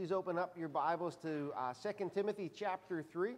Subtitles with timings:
[0.00, 3.32] Please open up your Bibles to uh, 2 Timothy chapter 3.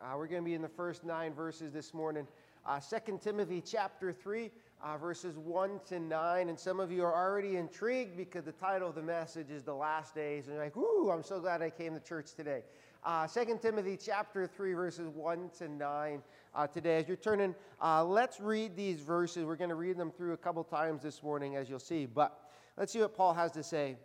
[0.00, 2.28] Uh, we're going to be in the first nine verses this morning.
[2.64, 4.52] Uh, 2 Timothy chapter 3,
[4.84, 6.48] uh, verses 1 to 9.
[6.48, 9.74] And some of you are already intrigued because the title of the message is The
[9.74, 10.46] Last Days.
[10.46, 12.62] And you're like, ooh, I'm so glad I came to church today.
[13.02, 16.22] Uh, 2 Timothy chapter 3, verses 1 to 9
[16.54, 16.98] uh, today.
[16.98, 19.44] As you're turning, uh, let's read these verses.
[19.44, 22.06] We're going to read them through a couple times this morning, as you'll see.
[22.06, 22.38] But
[22.76, 23.96] let's see what Paul has to say.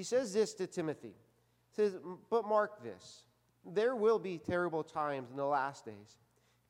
[0.00, 1.12] He says this to Timothy.
[1.68, 1.98] He says,
[2.30, 3.24] But mark this
[3.66, 6.16] there will be terrible times in the last days.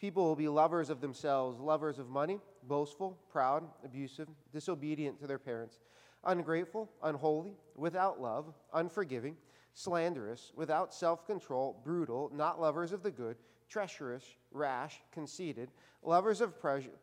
[0.00, 5.38] People will be lovers of themselves, lovers of money, boastful, proud, abusive, disobedient to their
[5.38, 5.78] parents,
[6.24, 9.36] ungrateful, unholy, without love, unforgiving,
[9.74, 13.36] slanderous, without self control, brutal, not lovers of the good,
[13.68, 15.70] treacherous, rash, conceited,
[16.02, 16.54] lovers of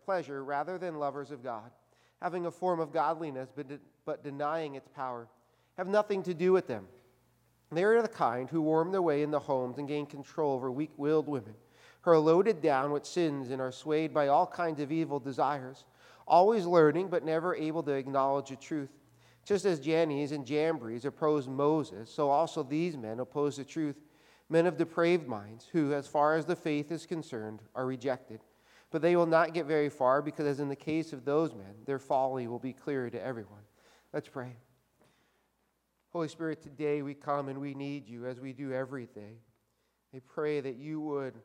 [0.04, 1.72] pleasure rather than lovers of God,
[2.22, 3.68] having a form of godliness but,
[4.04, 5.30] but denying its power
[5.78, 6.88] have nothing to do with them.
[7.72, 10.72] They are the kind who worm their way in the homes and gain control over
[10.72, 11.54] weak willed women,
[12.02, 15.86] who are loaded down with sins and are swayed by all kinds of evil desires,
[16.28, 18.90] always learning but never able to acknowledge the truth.
[19.46, 23.96] Just as Jannes and Jambres opposed Moses, so also these men oppose the truth.
[24.50, 28.42] Men of depraved minds, who, as far as the faith is concerned, are rejected.
[28.92, 31.76] But they will not get very far because, as in the case of those men,
[31.86, 33.60] their folly will be clear to everyone.
[34.14, 34.56] Let's pray.
[36.18, 39.38] Holy Spirit, today we come and we need you as we do every day.
[40.16, 41.36] I pray that you would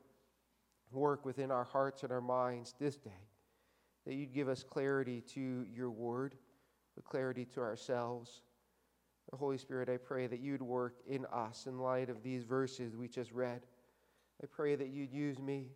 [0.91, 3.11] work within our hearts and our minds this day,
[4.07, 6.37] that you'd give us clarity to your word,
[7.05, 8.41] clarity to ourselves.
[9.35, 13.09] Holy Spirit, I pray that you'd work in us in light of these verses we
[13.09, 13.61] just read.
[14.43, 15.67] I pray that you'd use me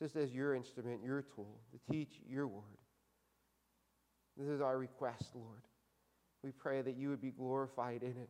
[0.00, 2.62] just as your instrument, your tool, to teach your word.
[4.36, 5.62] This is our request, Lord.
[6.42, 8.28] We pray that you would be glorified in it.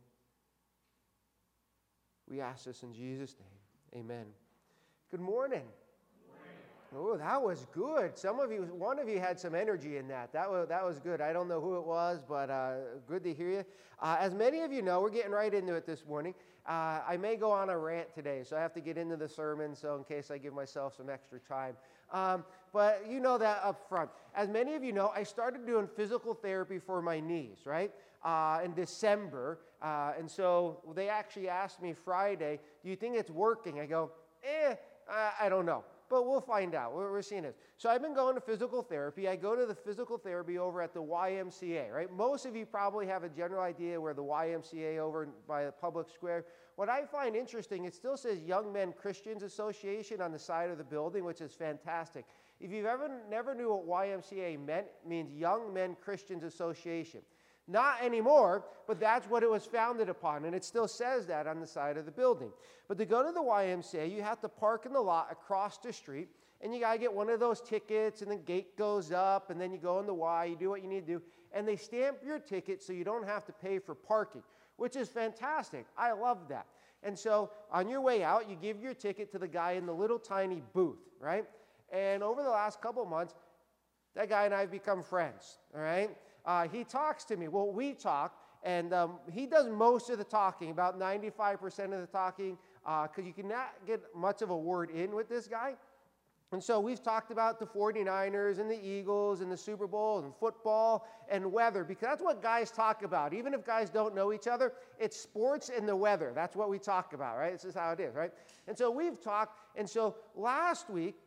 [2.27, 4.03] We ask this in Jesus' name.
[4.03, 4.25] Amen.
[5.11, 5.63] Good morning.
[6.95, 8.17] Oh, that was good.
[8.17, 10.33] Some of you, one of you had some energy in that.
[10.33, 11.21] That was, that was good.
[11.21, 12.77] I don't know who it was, but uh,
[13.07, 13.65] good to hear you.
[14.01, 16.33] Uh, as many of you know, we're getting right into it this morning.
[16.67, 19.29] Uh, I may go on a rant today, so I have to get into the
[19.29, 21.75] sermon, so in case I give myself some extra time.
[22.11, 24.09] Um, but you know that up front.
[24.35, 27.91] As many of you know, I started doing physical therapy for my knees, right?
[28.23, 29.59] Uh, in December.
[29.81, 33.79] Uh, and so they actually asked me Friday, Do you think it's working?
[33.79, 34.11] I go,
[34.43, 34.75] Eh,
[35.39, 35.83] I don't know.
[36.09, 36.95] But we'll find out.
[36.95, 37.55] We're, we're seeing this.
[37.77, 39.27] So I've been going to physical therapy.
[39.27, 42.11] I go to the physical therapy over at the YMCA, right?
[42.11, 46.09] Most of you probably have a general idea where the YMCA over by the public
[46.09, 46.45] square.
[46.75, 50.77] What I find interesting, it still says Young Men Christians Association on the side of
[50.77, 52.25] the building, which is fantastic.
[52.59, 57.21] If you've ever never knew what YMCA meant, means Young Men Christians Association.
[57.69, 61.59] Not anymore, but that's what it was founded upon, and it still says that on
[61.59, 62.49] the side of the building.
[62.87, 65.93] But to go to the YMCA, you have to park in the lot across the
[65.93, 66.29] street,
[66.61, 69.61] and you got to get one of those tickets, and the gate goes up, and
[69.61, 71.21] then you go in the Y, you do what you need to do,
[71.53, 74.41] and they stamp your ticket so you don't have to pay for parking,
[74.77, 75.85] which is fantastic.
[75.95, 76.65] I love that.
[77.03, 79.93] And so on your way out, you give your ticket to the guy in the
[79.93, 81.45] little tiny booth, right?
[81.91, 83.35] And over the last couple months,
[84.15, 86.09] that guy and I have become friends, all right?
[86.45, 87.47] Uh, he talks to me.
[87.47, 92.07] Well, we talk, and um, he does most of the talking, about 95% of the
[92.07, 95.75] talking, because uh, you cannot get much of a word in with this guy.
[96.51, 100.33] And so we've talked about the 49ers and the Eagles and the Super Bowl and
[100.39, 103.35] football and weather because that's what guys talk about.
[103.35, 106.31] Even if guys don't know each other, it's sports and the weather.
[106.33, 107.51] That's what we talk about, right?
[107.51, 108.31] This is how it is, right?
[108.67, 109.59] And so we've talked.
[109.75, 111.17] And so last week,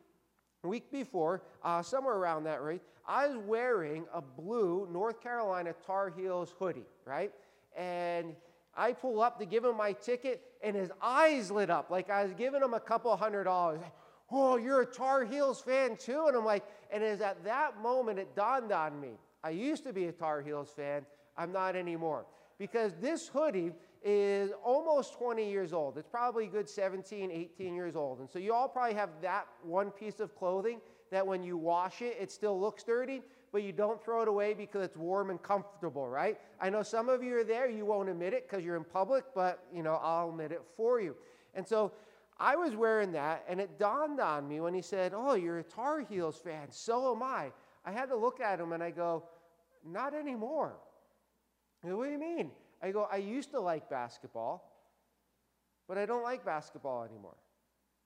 [0.63, 6.09] week before, uh, somewhere around that rate, I was wearing a blue North Carolina Tar
[6.09, 7.31] Heels hoodie, right?
[7.75, 8.35] And
[8.75, 12.23] I pull up to give him my ticket, and his eyes lit up like I
[12.23, 13.81] was giving him a couple hundred dollars.
[14.31, 16.25] Oh, you're a Tar Heels fan too?
[16.27, 19.11] And I'm like, and it was at that moment it dawned on me.
[19.43, 21.05] I used to be a Tar Heels fan,
[21.37, 22.25] I'm not anymore.
[22.57, 23.73] Because this hoodie
[24.03, 25.97] is almost 20 years old.
[25.97, 28.19] It's probably good 17, 18 years old.
[28.19, 32.01] And so you all probably have that one piece of clothing that when you wash
[32.01, 33.21] it, it still looks dirty.
[33.51, 36.39] but you don't throw it away because it's warm and comfortable, right?
[36.59, 39.25] I know some of you are there, you won't admit it because you're in public,
[39.35, 41.15] but you know, I'll admit it for you.
[41.53, 41.91] And so
[42.39, 45.63] I was wearing that, and it dawned on me when he said, Oh, you're a
[45.63, 46.67] Tar Heels fan.
[46.71, 47.51] So am I.
[47.85, 49.23] I had to look at him and I go,
[49.85, 50.73] Not anymore.
[51.83, 52.49] What do you mean?
[52.83, 54.69] I go, I used to like basketball,
[55.87, 57.37] but I don't like basketball anymore.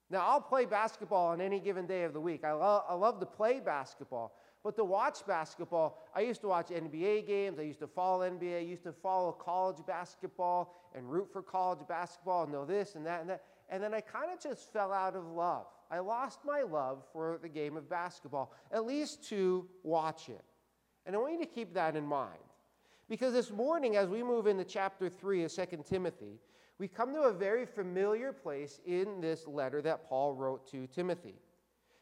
[0.08, 2.44] Now, I'll play basketball on any given day of the week.
[2.44, 6.68] I, lo- I love to play basketball, but to watch basketball, I used to watch
[6.68, 7.58] NBA games.
[7.58, 8.56] I used to follow NBA.
[8.56, 13.04] I used to follow college basketball and root for college basketball and know this and
[13.04, 13.42] that and that.
[13.68, 15.66] And then I kind of just fell out of love.
[15.90, 20.44] I lost my love for the game of basketball, at least to watch it.
[21.04, 22.38] And I want you to keep that in mind.
[23.08, 26.38] Because this morning, as we move into chapter 3 of 2 Timothy,
[26.78, 31.34] we come to a very familiar place in this letter that Paul wrote to Timothy.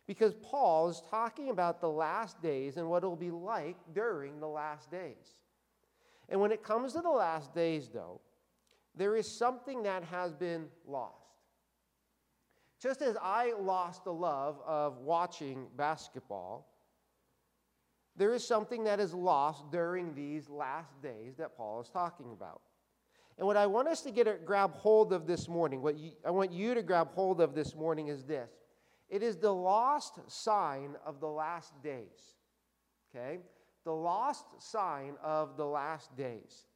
[0.06, 4.49] Because Paul is talking about the last days and what it'll be like during the
[4.49, 5.37] last days.
[6.29, 8.20] And when it comes to the last days, though,
[8.97, 11.26] there is something that has been lost.
[12.81, 16.69] Just as I lost the love of watching basketball,
[18.17, 22.63] there is something that is lost during these last days that Paul is talking about.
[23.39, 26.13] And what I want us to get a, grab hold of this morning, what you,
[26.25, 28.51] I want you to grab hold of this morning is this.
[29.09, 32.35] It is the lost sign of the last days.
[33.15, 33.41] Okay?
[33.85, 36.67] The lost sign of the last days.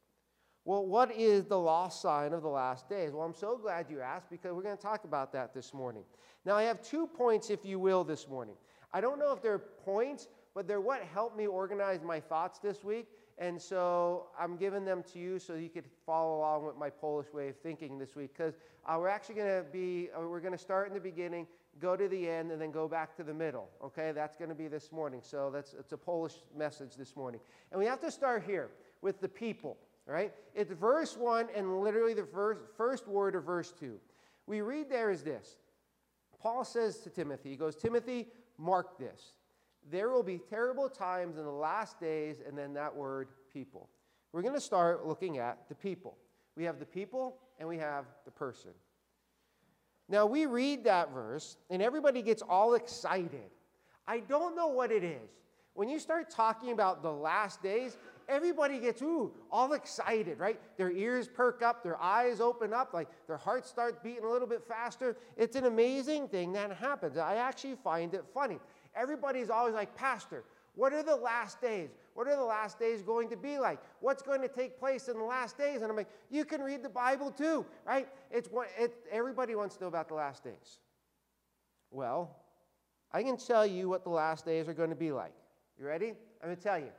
[0.63, 3.11] Well, what is the lost sign of the last days?
[3.11, 6.03] Well, I'm so glad you asked because we're going to talk about that this morning.
[6.45, 8.55] Now, I have two points, if you will, this morning.
[8.93, 12.83] I don't know if they're points, but they're what helped me organize my thoughts this
[12.83, 13.07] week.
[13.37, 17.33] And so I'm giving them to you so you could follow along with my Polish
[17.33, 18.31] way of thinking this week.
[18.37, 18.53] Because
[18.85, 21.47] uh, we're actually going to be, uh, we're going to start in the beginning,
[21.79, 23.69] go to the end, and then go back to the middle.
[23.83, 25.21] Okay, that's going to be this morning.
[25.23, 27.39] So that's it's a Polish message this morning.
[27.71, 28.69] And we have to start here
[29.01, 29.77] with the people.
[30.05, 30.33] right?
[30.53, 33.97] It's verse 1 and literally the first, first word of verse 2.
[34.45, 35.55] We read there is this
[36.41, 38.27] Paul says to Timothy, he goes, Timothy,
[38.57, 39.33] mark this.
[39.89, 43.89] There will be terrible times in the last days, and then that word, people.
[44.31, 46.17] We're going to start looking at the people.
[46.55, 48.71] We have the people and we have the person.
[50.09, 53.49] Now, we read that verse, and everybody gets all excited.
[54.07, 55.29] I don't know what it is.
[55.73, 60.91] When you start talking about the last days, everybody gets ooh all excited right their
[60.91, 64.63] ears perk up their eyes open up like their hearts start beating a little bit
[64.65, 68.57] faster it's an amazing thing that happens i actually find it funny
[68.95, 70.43] everybody's always like pastor
[70.75, 71.89] what are the last days?
[72.13, 73.79] What are the last days going to be like?
[73.99, 75.81] What's going to take place in the last days?
[75.81, 78.07] And i'm like you can read the bible too right?
[78.29, 80.79] It's what it, everybody wants to know about the last days.
[81.91, 82.35] Well
[83.13, 85.33] i can tell you what the last days are going to be like.
[85.77, 86.13] You ready?
[86.41, 86.91] I'm going to tell you.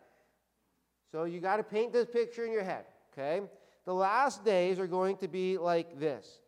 [1.11, 3.43] So you got to paint this picture in your head, okay?
[3.85, 6.41] The last days are going to be like this.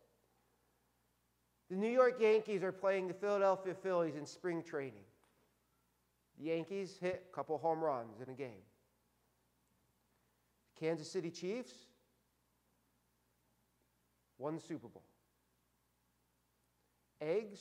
[1.71, 5.04] The New York Yankees are playing the Philadelphia Phillies in spring training.
[6.39, 8.63] The Yankees hit a couple home runs in a game.
[10.79, 11.73] Kansas City Chiefs
[14.39, 15.05] won the Super Bowl.
[17.21, 17.61] Eggs,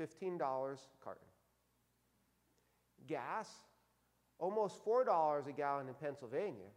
[0.00, 1.22] $15 a carton.
[3.06, 3.48] Gas,
[4.38, 6.70] almost $4 a gallon in Pennsylvania.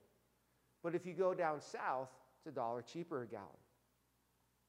[0.83, 3.47] But if you go down south, it's a dollar cheaper a gallon.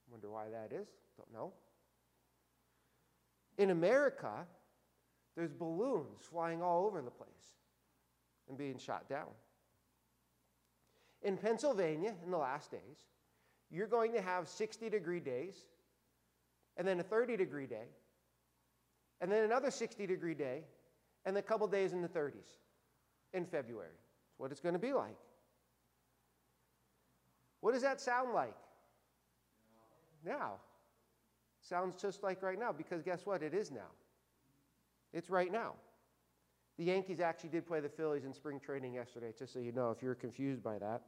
[0.09, 0.87] Wonder why that is?
[1.17, 1.53] Don't know.
[3.57, 4.45] In America,
[5.35, 7.29] there's balloons flying all over the place
[8.47, 9.27] and being shot down.
[11.21, 13.07] In Pennsylvania, in the last days,
[13.71, 15.55] you're going to have 60 degree days,
[16.77, 17.87] and then a 30 degree day,
[19.21, 20.63] and then another 60 degree day,
[21.25, 22.59] and a couple days in the 30s
[23.33, 23.95] in February.
[24.29, 25.15] It's what it's going to be like.
[27.61, 28.55] What does that sound like?
[30.25, 30.55] Now.
[31.61, 33.41] Sounds just like right now because guess what?
[33.41, 33.89] It is now.
[35.13, 35.73] It's right now.
[36.77, 39.91] The Yankees actually did play the Phillies in spring training yesterday, just so you know
[39.91, 41.03] if you're confused by that.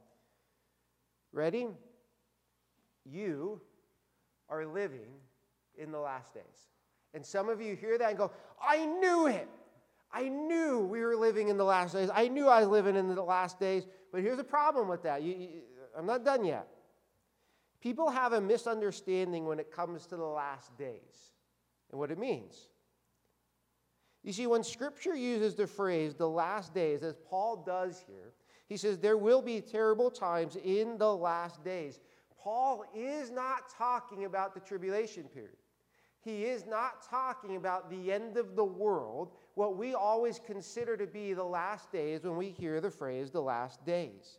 [1.32, 1.66] Ready?
[3.04, 3.60] You
[4.48, 5.12] are living
[5.76, 6.70] in the last days.
[7.14, 8.30] And some of you hear that and go,
[8.62, 9.48] I knew it.
[10.12, 12.10] I knew we were living in the last days.
[12.14, 13.86] I knew I was living in the last days.
[14.12, 15.22] But here's a problem with that.
[15.22, 15.48] You, you,
[15.96, 16.68] I'm not done yet.
[17.80, 21.32] People have a misunderstanding when it comes to the last days
[21.90, 22.68] and what it means.
[24.26, 28.32] You see, when Scripture uses the phrase the last days, as Paul does here,
[28.68, 32.00] he says there will be terrible times in the last days.
[32.36, 35.54] Paul is not talking about the tribulation period.
[36.24, 41.06] He is not talking about the end of the world, what we always consider to
[41.06, 44.38] be the last days when we hear the phrase the last days.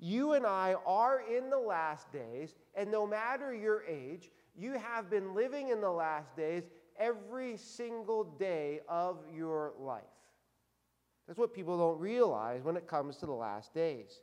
[0.00, 5.08] You and I are in the last days, and no matter your age, you have
[5.08, 6.64] been living in the last days
[7.02, 10.02] every single day of your life.
[11.26, 14.20] That's what people don't realize when it comes to the last days.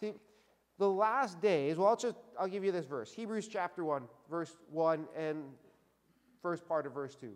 [0.00, 0.12] See,
[0.78, 3.12] the last days, well, I'll just I'll give you this verse.
[3.12, 5.44] Hebrews chapter 1, verse 1 and
[6.42, 7.30] first part of verse 2.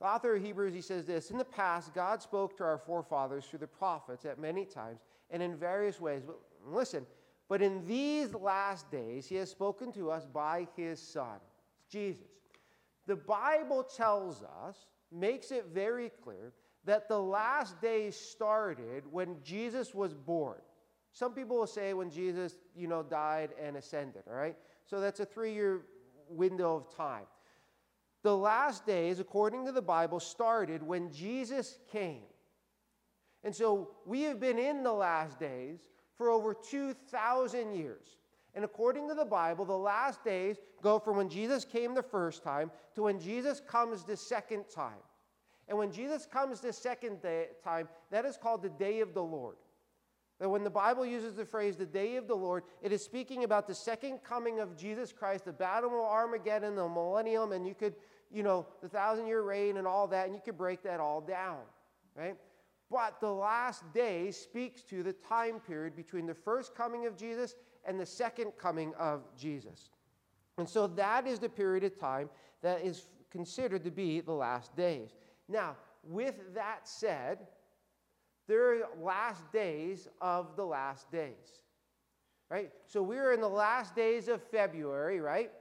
[0.00, 3.46] The author of Hebrews, he says this In the past, God spoke to our forefathers
[3.46, 6.22] through the prophets at many times and in various ways.
[6.26, 7.06] But listen,
[7.48, 11.38] but in these last days, he has spoken to us by his Son,
[11.90, 12.39] Jesus.
[13.06, 14.76] The Bible tells us,
[15.10, 16.52] makes it very clear,
[16.84, 20.58] that the last days started when Jesus was born.
[21.12, 24.56] Some people will say when Jesus, you know, died and ascended, all right?
[24.86, 25.82] So that's a three year
[26.28, 27.26] window of time.
[28.22, 32.22] The last days, according to the Bible, started when Jesus came.
[33.42, 35.80] And so we have been in the last days
[36.16, 38.19] for over 2,000 years.
[38.54, 42.42] And according to the Bible, the last days go from when Jesus came the first
[42.42, 44.98] time to when Jesus comes the second time.
[45.68, 49.22] And when Jesus comes the second day, time, that is called the day of the
[49.22, 49.56] Lord.
[50.40, 53.44] That when the Bible uses the phrase the day of the Lord, it is speaking
[53.44, 57.74] about the second coming of Jesus Christ, the battle of Armageddon, the millennium, and you
[57.74, 57.94] could,
[58.32, 61.20] you know, the thousand year reign and all that, and you could break that all
[61.20, 61.58] down,
[62.16, 62.36] right?
[62.90, 67.54] But the last day speaks to the time period between the first coming of Jesus
[67.84, 69.90] and the second coming of Jesus.
[70.58, 72.28] And so that is the period of time
[72.62, 75.10] that is considered to be the last days.
[75.48, 77.38] Now, with that said,
[78.46, 81.62] there are last days of the last days.
[82.50, 82.72] Right?
[82.86, 85.52] So we're in the last days of February, right?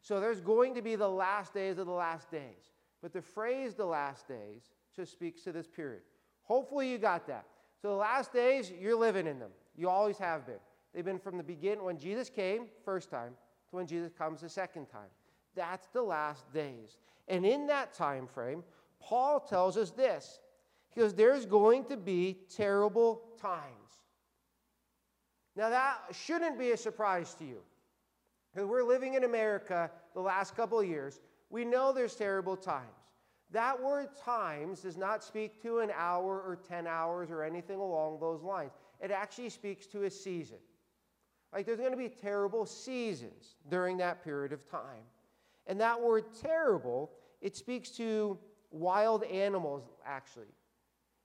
[0.00, 2.72] So there's going to be the last days of the last days.
[3.00, 6.02] But the phrase the last days just speaks to this period.
[6.42, 7.46] Hopefully you got that.
[7.80, 9.50] So the last days, you're living in them.
[9.76, 10.58] You always have been.
[10.96, 13.34] They've been from the beginning when Jesus came, first time,
[13.68, 15.10] to when Jesus comes the second time.
[15.54, 16.96] That's the last days.
[17.28, 18.64] And in that time frame,
[18.98, 20.40] Paul tells us this
[20.94, 23.60] because there's going to be terrible times.
[25.54, 27.58] Now, that shouldn't be a surprise to you.
[28.54, 31.20] Because we're living in America the last couple of years.
[31.50, 32.86] We know there's terrible times.
[33.50, 38.18] That word times does not speak to an hour or 10 hours or anything along
[38.18, 38.72] those lines.
[38.98, 40.56] It actually speaks to a season.
[41.52, 45.04] Like there's going to be terrible seasons during that period of time.
[45.66, 47.10] And that word terrible,
[47.40, 48.38] it speaks to
[48.70, 50.46] wild animals, actually.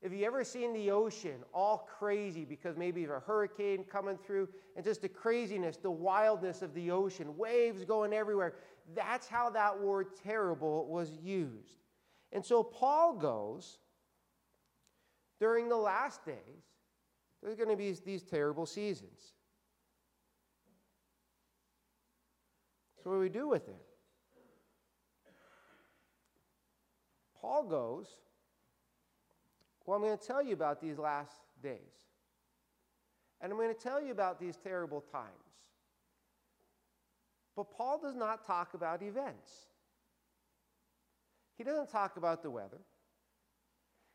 [0.02, 4.50] If you ever seen the ocean all crazy because maybe of a hurricane coming through
[4.76, 8.56] and just the craziness, the wildness of the ocean, waves going everywhere,
[8.96, 11.82] that's how that word terrible was used.
[12.32, 13.78] And so Paul goes,
[15.40, 16.36] during the last days,
[17.44, 19.34] there's going to be these terrible seasons.
[23.04, 23.86] So, what do we do with it?
[27.40, 28.08] Paul goes,
[29.86, 31.80] well, I'm going to tell you about these last days.
[33.42, 35.26] And I'm going to tell you about these terrible times.
[37.56, 39.52] But Paul does not talk about events.
[41.58, 42.82] He doesn't talk about the weather.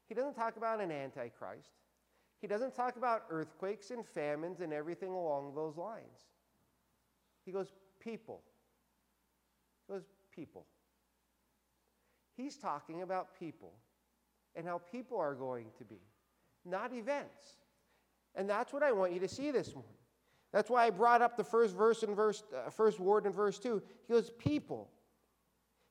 [0.09, 1.71] He doesn't talk about an antichrist.
[2.40, 6.28] He doesn't talk about earthquakes and famines and everything along those lines.
[7.45, 8.43] He goes, people.
[9.88, 10.02] Goes,
[10.35, 10.66] people.
[12.37, 13.73] He's talking about people
[14.55, 16.00] and how people are going to be,
[16.64, 17.57] not events.
[18.35, 19.90] And that's what I want you to see this morning.
[20.52, 23.59] That's why I brought up the first verse in verse, uh, first word in verse
[23.59, 23.83] 2.
[24.07, 24.90] He goes, people.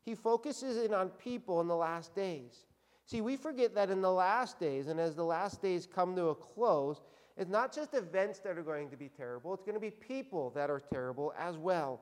[0.04, 2.66] He focuses in on people in the last days.
[3.06, 6.28] See, we forget that in the last days, and as the last days come to
[6.28, 7.02] a close,
[7.38, 10.52] it's not just events that are going to be terrible, it's going to be people
[10.52, 12.02] that are terrible as well.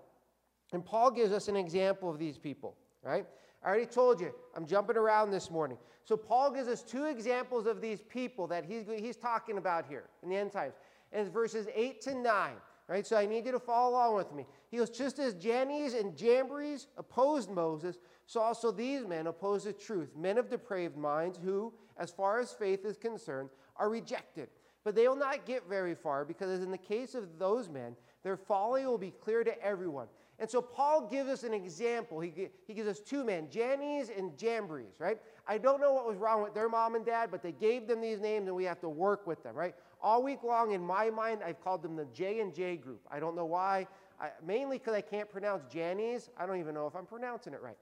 [0.73, 3.25] And Paul gives us an example of these people right?
[3.63, 5.77] I already told you, I'm jumping around this morning.
[6.05, 10.05] So, Paul gives us two examples of these people that he's, he's talking about here
[10.21, 10.73] in the end times.
[11.11, 12.51] And it's verses 8 to 9,
[12.87, 13.07] right?
[13.07, 14.45] So, I need you to follow along with me.
[14.69, 19.73] He goes, Just as Jannes and Jambres opposed Moses, so also these men oppose the
[19.73, 24.49] truth, men of depraved minds who, as far as faith is concerned, are rejected.
[24.83, 27.95] But they will not get very far because, as in the case of those men,
[28.23, 30.07] their folly will be clear to everyone.
[30.39, 32.19] And so Paul gives us an example.
[32.19, 35.19] He, he gives us two men, Jannes and Jambres, right?
[35.47, 38.01] I don't know what was wrong with their mom and dad, but they gave them
[38.01, 39.75] these names and we have to work with them, right?
[40.01, 43.01] All week long, in my mind, I've called them the J and J group.
[43.11, 43.87] I don't know why.
[44.19, 46.29] I, mainly because I can't pronounce Jannes.
[46.37, 47.77] I don't even know if I'm pronouncing it right.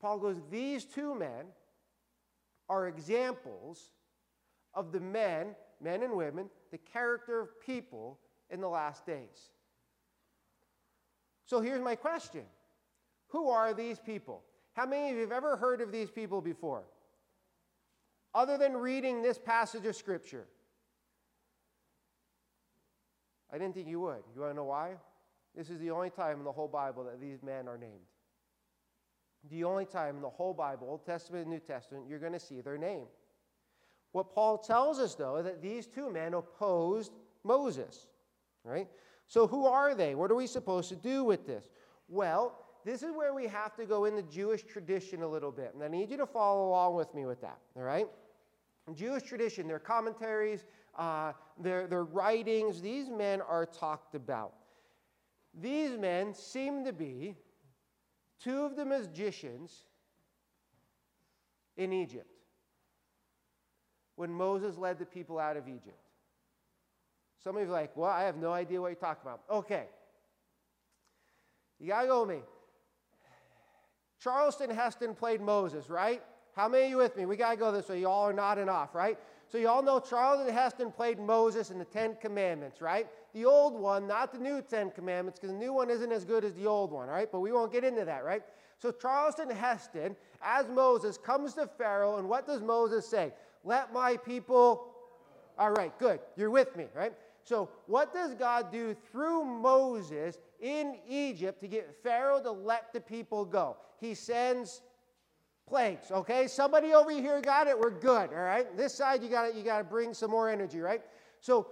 [0.00, 1.46] Paul goes, These two men
[2.68, 3.90] are examples
[4.74, 8.18] of the men, men and women, the character of people
[8.50, 9.50] in the last days.
[11.50, 12.44] So here's my question
[13.30, 14.44] Who are these people?
[14.74, 16.84] How many of you have ever heard of these people before?
[18.32, 20.46] Other than reading this passage of Scripture.
[23.52, 24.22] I didn't think you would.
[24.32, 24.92] You want to know why?
[25.56, 28.06] This is the only time in the whole Bible that these men are named.
[29.50, 32.38] The only time in the whole Bible, Old Testament and New Testament, you're going to
[32.38, 33.06] see their name.
[34.12, 37.10] What Paul tells us, though, is that these two men opposed
[37.42, 38.06] Moses.
[38.62, 38.86] Right?
[39.30, 40.16] So, who are they?
[40.16, 41.68] What are we supposed to do with this?
[42.08, 45.70] Well, this is where we have to go in the Jewish tradition a little bit.
[45.72, 47.58] And I need you to follow along with me with that.
[47.76, 48.08] All right?
[48.88, 50.64] In Jewish tradition, their commentaries,
[50.98, 54.52] uh, their, their writings, these men are talked about.
[55.54, 57.36] These men seem to be
[58.42, 59.84] two of the magicians
[61.76, 62.26] in Egypt
[64.16, 66.09] when Moses led the people out of Egypt.
[67.42, 69.40] Some of you are like, well, I have no idea what you're talking about.
[69.50, 69.84] Okay.
[71.78, 72.42] You got to go with me.
[74.22, 76.22] Charleston Heston played Moses, right?
[76.54, 77.24] How many of you with me?
[77.24, 78.00] We got to go this way.
[78.00, 79.18] You all are nodding off, right?
[79.48, 83.08] So you all know Charleston Heston played Moses in the Ten Commandments, right?
[83.32, 86.44] The old one, not the new Ten Commandments, because the new one isn't as good
[86.44, 87.30] as the old one, right?
[87.32, 88.42] But we won't get into that, right?
[88.78, 93.32] So Charleston Heston, as Moses, comes to Pharaoh, and what does Moses say?
[93.64, 94.86] Let my people.
[95.58, 96.20] All right, good.
[96.36, 97.12] You're with me, right?
[97.50, 103.00] So, what does God do through Moses in Egypt to get Pharaoh to let the
[103.00, 103.76] people go?
[103.98, 104.82] He sends
[105.66, 106.46] plagues, okay?
[106.46, 107.76] Somebody over here got it.
[107.76, 108.76] We're good, all right?
[108.76, 111.02] This side, you got you got to bring some more energy, right?
[111.40, 111.66] So,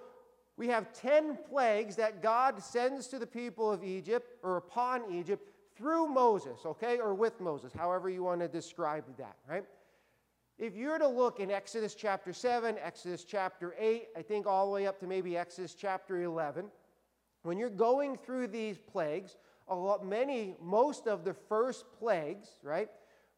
[0.56, 5.49] we have 10 plagues that God sends to the people of Egypt or upon Egypt
[5.76, 6.99] through Moses, okay?
[6.99, 9.64] Or with Moses, however you want to describe that, right?
[10.59, 14.67] If you were to look in Exodus chapter 7, Exodus chapter 8, I think all
[14.67, 16.67] the way up to maybe Exodus chapter 11,
[17.45, 19.37] when you're going through these plagues,
[19.69, 22.88] a lot, many, most of the first plagues, right?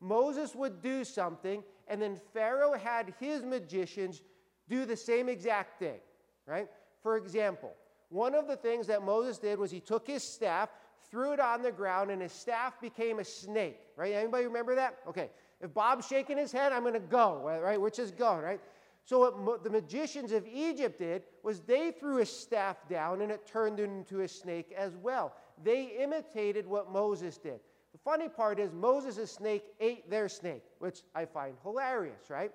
[0.01, 4.23] Moses would do something, and then Pharaoh had his magicians
[4.71, 6.01] do the same exact thing,
[6.47, 6.68] right?
[7.03, 7.75] For example,
[8.09, 10.71] one of the things that Moses did was he took his staff,
[11.11, 14.14] threw it on the ground, and his staff became a snake, right?
[14.14, 14.97] Anybody remember that?
[15.07, 15.29] Okay.
[15.61, 17.81] If Bob's shaking his head, I'm going to go, right?
[17.81, 18.61] Which is going, right?
[19.05, 23.46] So what the magicians of Egypt did was they threw a staff down and it
[23.46, 25.35] turned into a snake as well.
[25.62, 27.61] They imitated what Moses did.
[27.92, 32.53] The funny part is Moses' snake ate their snake, which I find hilarious, right?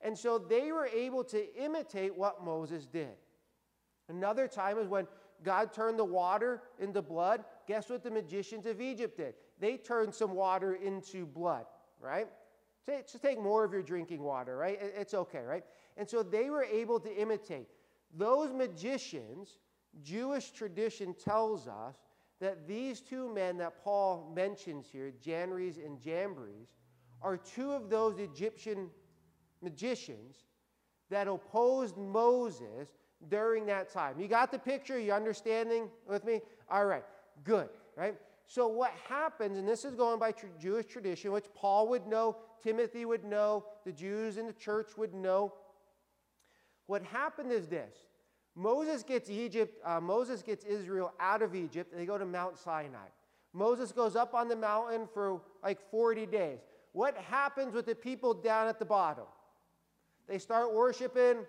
[0.00, 3.16] And so they were able to imitate what Moses did.
[4.08, 5.08] Another time is when
[5.42, 7.44] God turned the water into blood.
[7.66, 9.34] Guess what the magicians of Egypt did?
[9.58, 11.66] They turned some water into blood,
[12.00, 12.28] right?
[12.86, 14.78] Just take more of your drinking water, right?
[14.80, 15.64] It's okay, right?
[15.96, 17.68] And so they were able to imitate.
[18.16, 19.58] Those magicians,
[20.02, 21.96] Jewish tradition tells us
[22.40, 26.68] that these two men that Paul mentions here, Jannes and Jambres,
[27.22, 28.90] are two of those Egyptian
[29.62, 30.44] magicians
[31.10, 32.90] that opposed Moses
[33.28, 34.20] during that time.
[34.20, 34.98] You got the picture?
[34.98, 36.40] You understanding with me?
[36.70, 37.04] All right,
[37.42, 38.16] good, right?
[38.46, 42.36] So, what happens, and this is going by tr- Jewish tradition, which Paul would know,
[42.62, 45.54] Timothy would know, the Jews in the church would know.
[46.86, 47.94] What happened is this
[48.54, 52.58] Moses gets Egypt, uh, Moses gets Israel out of Egypt, and they go to Mount
[52.58, 53.08] Sinai.
[53.52, 56.58] Moses goes up on the mountain for like 40 days.
[56.92, 59.24] What happens with the people down at the bottom?
[60.28, 61.44] They start worshiping.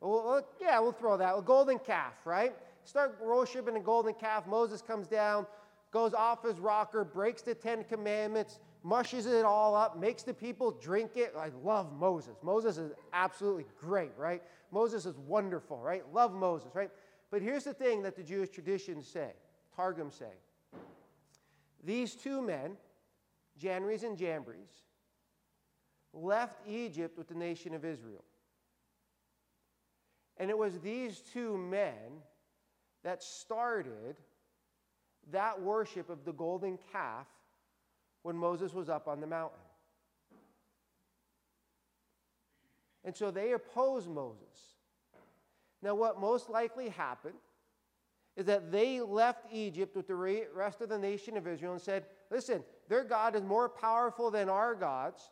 [0.00, 1.36] Well, yeah, we'll throw that.
[1.36, 2.54] A golden calf, right?
[2.84, 4.46] Start worshiping a golden calf.
[4.46, 5.46] Moses comes down,
[5.92, 10.70] goes off his rocker, breaks the Ten Commandments, mushes it all up, makes the people
[10.70, 11.34] drink it.
[11.38, 12.36] I love Moses.
[12.42, 14.42] Moses is absolutely great, right?
[14.70, 16.02] Moses is wonderful, right?
[16.12, 16.90] Love Moses, right?
[17.30, 19.32] But here's the thing that the Jewish traditions say,
[19.76, 20.32] Targum say.
[21.84, 22.76] These two men,
[23.58, 24.84] Jannes and Jambres,
[26.12, 28.24] left Egypt with the nation of Israel.
[30.36, 32.22] And it was these two men
[33.04, 34.16] that started
[35.30, 37.26] that worship of the golden calf
[38.22, 39.58] when Moses was up on the mountain.
[43.04, 44.74] And so they opposed Moses.
[45.82, 47.38] Now, what most likely happened
[48.36, 52.04] is that they left Egypt with the rest of the nation of Israel and said,
[52.30, 55.30] Listen, their God is more powerful than our gods.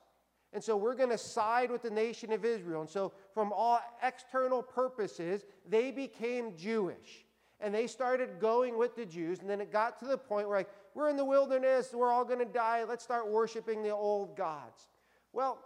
[0.53, 2.81] And so we're going to side with the nation of Israel.
[2.81, 7.27] And so, from all external purposes, they became Jewish.
[7.61, 10.59] And they started going with the Jews, and then it got to the point where,
[10.59, 14.37] like, we're in the wilderness, we're all going to die, let's start worshiping the old
[14.37, 14.88] gods.
[15.33, 15.59] Well,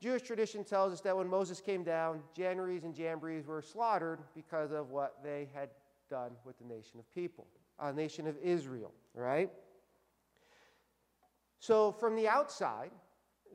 [0.00, 4.70] Jewish tradition tells us that when Moses came down, Jannes and Jambres were slaughtered because
[4.70, 5.70] of what they had
[6.10, 7.46] done with the nation of people,
[7.78, 9.50] a nation of Israel, right?
[11.58, 12.90] So from the outside,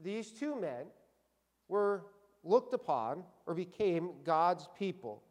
[0.01, 0.87] these two men
[1.67, 2.05] were
[2.43, 5.21] looked upon or became God's people,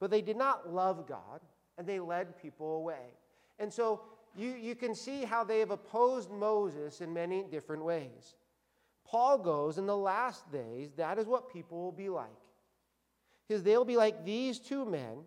[0.00, 1.40] but they did not love God
[1.78, 3.14] and they led people away.
[3.58, 4.02] And so
[4.36, 8.34] you, you can see how they have opposed Moses in many different ways.
[9.04, 12.28] Paul goes, in the last days, that is what people will be like.
[13.46, 15.18] Because they'll be like these two men,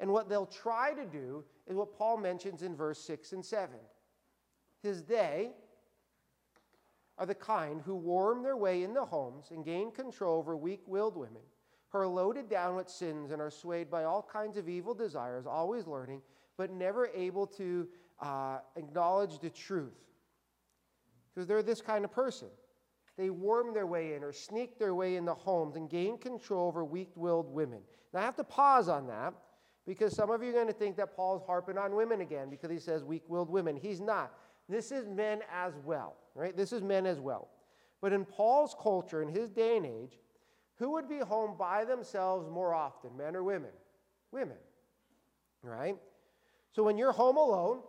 [0.00, 3.76] and what they'll try to do is what Paul mentions in verse 6 and 7.
[4.82, 5.50] His day
[7.18, 10.82] are the kind who worm their way in the homes and gain control over weak
[10.86, 11.42] willed women,
[11.96, 15.46] who are loaded down with sins and are swayed by all kinds of evil desires,
[15.46, 16.20] always learning,
[16.56, 17.88] but never able to
[18.20, 19.96] uh, acknowledge the truth.
[21.34, 22.48] Because they're this kind of person.
[23.16, 26.68] They worm their way in or sneak their way in the homes and gain control
[26.68, 27.80] over weak willed women.
[28.12, 29.32] Now, I have to pause on that
[29.86, 32.70] because some of you are going to think that Paul's harping on women again because
[32.70, 33.76] he says weak willed women.
[33.76, 34.32] He's not.
[34.68, 36.56] This is men as well, right?
[36.56, 37.48] This is men as well.
[38.02, 40.18] But in Paul's culture, in his day and age,
[40.76, 43.70] who would be home by themselves more often, men or women?
[44.30, 44.56] Women,
[45.62, 45.96] right?
[46.72, 47.80] So when you're home alone,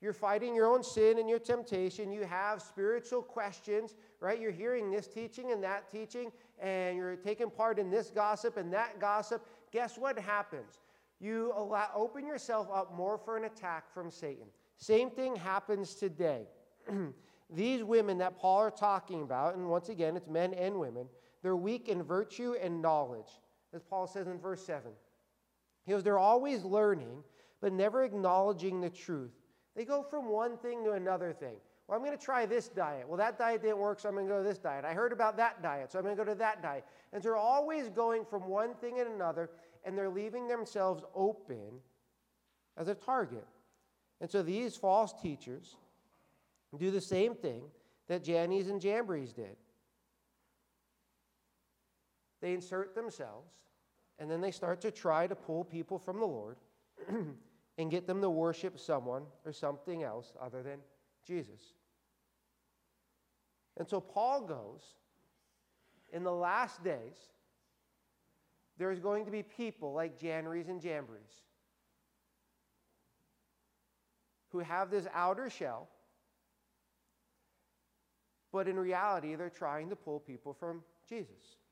[0.00, 2.12] you're fighting your own sin and your temptation.
[2.12, 4.38] You have spiritual questions, right?
[4.38, 8.70] You're hearing this teaching and that teaching, and you're taking part in this gossip and
[8.74, 9.46] that gossip.
[9.72, 10.80] Guess what happens?
[11.20, 14.44] You allow, open yourself up more for an attack from Satan.
[14.76, 16.48] Same thing happens today.
[17.50, 21.06] These women that Paul are talking about, and once again, it's men and women,
[21.44, 23.28] they're weak in virtue and knowledge,
[23.74, 24.90] as Paul says in verse 7.
[25.84, 27.22] He goes, they're always learning,
[27.60, 29.34] but never acknowledging the truth.
[29.76, 31.56] They go from one thing to another thing.
[31.86, 33.06] Well, I'm going to try this diet.
[33.06, 34.86] Well, that diet didn't work, so I'm going to go to this diet.
[34.86, 36.86] I heard about that diet, so I'm going to go to that diet.
[37.12, 39.50] And so they're always going from one thing and another,
[39.84, 41.78] and they're leaving themselves open
[42.78, 43.46] as a target.
[44.22, 45.76] And so these false teachers
[46.78, 47.64] do the same thing
[48.08, 49.56] that Jannes and Jambres did.
[52.44, 53.54] They insert themselves,
[54.18, 56.58] and then they start to try to pull people from the Lord
[57.78, 60.80] and get them to worship someone or something else other than
[61.26, 61.72] Jesus.
[63.78, 64.82] And so Paul goes,
[66.12, 67.16] in the last days,
[68.76, 71.44] there's going to be people like Jannes and Jambres
[74.52, 75.88] who have this outer shell,
[78.52, 81.63] but in reality, they're trying to pull people from Jesus.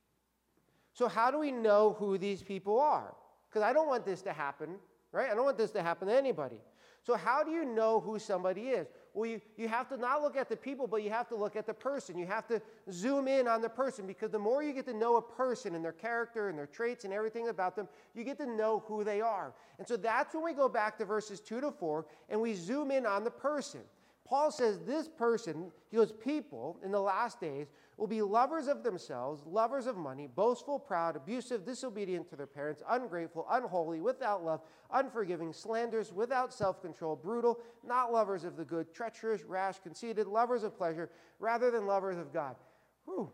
[0.93, 3.15] So, how do we know who these people are?
[3.49, 4.77] Because I don't want this to happen
[5.13, 5.31] right?
[5.31, 6.57] I don't want this to happen to anybody.
[7.05, 8.87] So, how do you know who somebody is?
[9.13, 11.57] Well, you, you have to not look at the people, but you have to look
[11.57, 12.17] at the person.
[12.17, 15.17] You have to zoom in on the person because the more you get to know
[15.17, 18.47] a person and their character and their traits and everything about them, you get to
[18.47, 19.53] know who they are.
[19.79, 22.93] And so that's when we go back to verses 2 to 4 and we zoom
[22.93, 23.81] in on the person.
[24.25, 28.83] Paul says this person, he goes, people in the last days will be lovers of
[28.83, 34.61] themselves, lovers of money, boastful, proud, abusive, disobedient to their parents, ungrateful, unholy, without love,
[34.91, 40.63] unforgiving, slanderous, without self control, brutal, not lovers of the good, treacherous, rash, conceited, lovers
[40.63, 42.57] of pleasure rather than lovers of God.
[43.05, 43.31] Whew.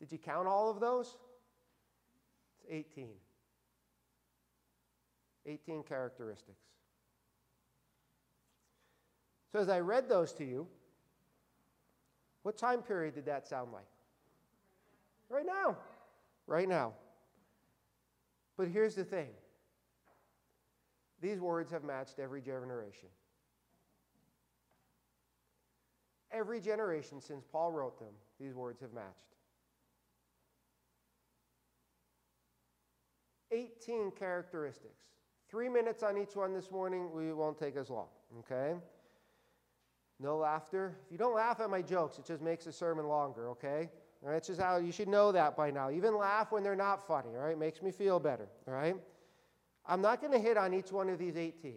[0.00, 1.16] Did you count all of those?
[2.64, 3.08] It's 18.
[5.46, 6.62] 18 characteristics.
[9.52, 10.66] So, as I read those to you,
[12.42, 13.86] what time period did that sound like?
[15.28, 15.76] Right now.
[16.46, 16.92] Right now.
[18.56, 19.28] But here's the thing
[21.20, 23.08] these words have matched every generation.
[26.32, 29.32] Every generation since Paul wrote them, these words have matched.
[33.52, 35.04] 18 characteristics.
[35.50, 37.10] Three minutes on each one this morning.
[37.12, 38.06] We won't take as long,
[38.38, 38.74] okay?
[40.22, 40.96] No laughter.
[41.04, 43.90] If you don't laugh at my jokes, it just makes the sermon longer, okay?
[44.22, 45.90] All right, it's just how you should know that by now.
[45.90, 47.58] Even laugh when they're not funny, all right?
[47.58, 48.94] Makes me feel better, all right?
[49.84, 51.74] I'm not going to hit on each one of these 18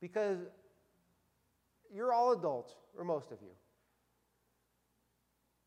[0.00, 0.38] because
[1.92, 3.50] you're all adults, or most of you.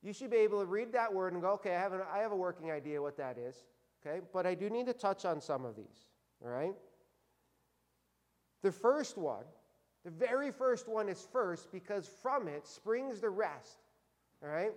[0.01, 2.19] You should be able to read that word and go, okay, I have, an, I
[2.19, 3.65] have a working idea what that is,
[4.01, 4.21] okay?
[4.31, 6.07] But I do need to touch on some of these,
[6.41, 6.73] all right?
[8.61, 9.43] The first one
[10.05, 13.79] the very first one is first because from it springs the rest.
[14.43, 14.73] All right?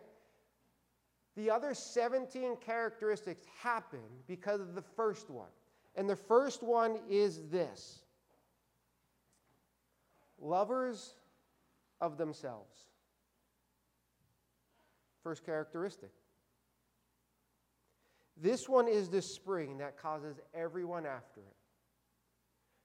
[1.37, 5.49] The other 17 characteristics happen because of the first one.
[5.95, 8.01] And the first one is this
[10.41, 11.15] lovers
[12.01, 12.77] of themselves.
[15.23, 16.11] First characteristic.
[18.37, 21.57] This one is the spring that causes everyone after it.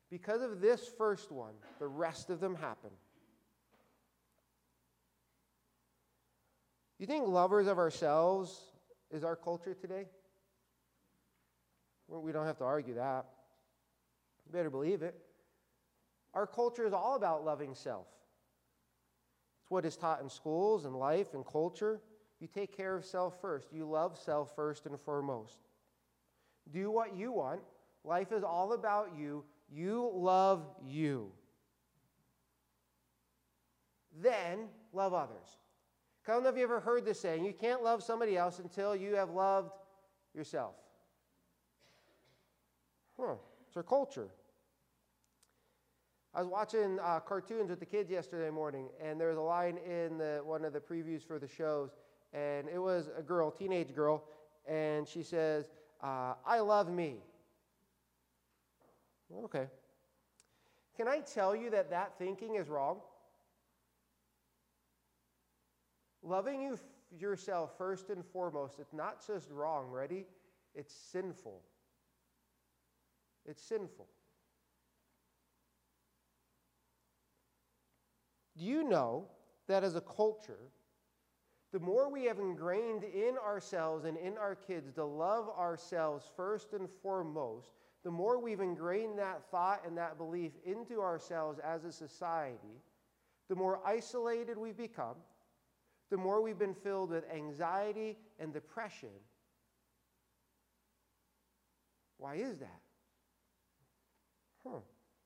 [0.09, 2.91] Because of this first one, the rest of them happen.
[6.97, 8.59] You think lovers of ourselves
[9.11, 10.05] is our culture today?
[12.07, 13.25] Well, we don't have to argue that.
[14.45, 15.15] You better believe it.
[16.33, 18.07] Our culture is all about loving self.
[19.61, 21.99] It's what is taught in schools and life and culture.
[22.39, 23.67] You take care of self first.
[23.73, 25.57] You love self first and foremost.
[26.71, 27.61] Do what you want.
[28.03, 29.43] Life is all about you.
[29.69, 31.31] You love you.
[34.21, 35.57] Then love others.
[36.27, 38.95] I don't know if you ever heard this saying you can't love somebody else until
[38.95, 39.71] you have loved
[40.33, 40.75] yourself.
[43.17, 43.35] Huh,
[43.67, 44.27] it's our culture.
[46.33, 49.77] I was watching uh, cartoons with the kids yesterday morning, and there was a line
[49.77, 51.91] in the, one of the previews for the shows,
[52.33, 54.25] and it was a girl, teenage girl,
[54.67, 55.71] and she says,
[56.03, 57.23] uh, I love me.
[59.35, 59.67] Okay.
[60.95, 62.99] Can I tell you that that thinking is wrong?
[66.23, 66.77] Loving you
[67.17, 70.25] yourself first and foremost, it's not just wrong, ready?
[70.75, 71.61] It's sinful.
[73.45, 74.07] It's sinful.
[78.57, 79.27] Do you know
[79.67, 80.71] that as a culture,
[81.71, 86.73] the more we have ingrained in ourselves and in our kids to love ourselves first
[86.73, 87.69] and foremost,
[88.07, 92.81] the more we've ingrained that thought and that belief into ourselves as a society,
[93.49, 95.17] the more isolated we've become,
[96.09, 99.09] the more we've been filled with anxiety and depression.
[102.17, 102.79] Why is that?
[104.63, 104.79] Huh.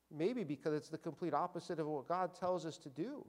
[0.10, 3.24] Maybe because it's the complete opposite of what God tells us to do.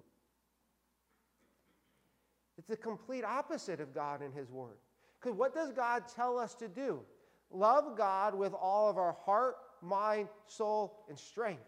[2.56, 4.78] It's the complete opposite of God and His Word.
[5.20, 7.00] Because what does God tell us to do?
[7.52, 11.62] Love God with all of our heart, mind, soul, and strength.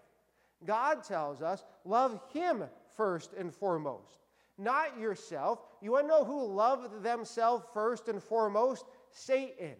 [0.64, 2.64] God tells us, love Him
[2.97, 4.18] first and foremost,
[4.57, 5.61] not yourself.
[5.83, 8.85] You want to know who loved themselves first and foremost?
[9.11, 9.75] Satan.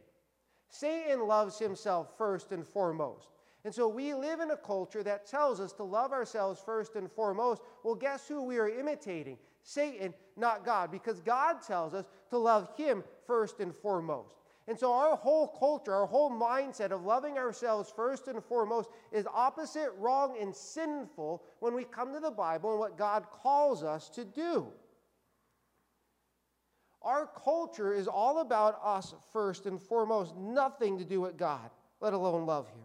[0.69, 3.29] Satan loves himself first and foremost.
[3.65, 7.11] And so we live in a culture that tells us to love ourselves first and
[7.11, 7.63] foremost.
[7.83, 9.39] Well, guess who we are imitating?
[9.63, 14.35] Satan, not God, because God tells us to love Him first and foremost.
[14.67, 19.27] And so our whole culture, our whole mindset of loving ourselves first and foremost is
[19.33, 24.09] opposite, wrong, and sinful when we come to the Bible and what God calls us
[24.11, 24.69] to do.
[27.03, 32.15] Our culture is all about us first and foremost, nothing to do with God, let
[32.15, 32.81] alone love Him.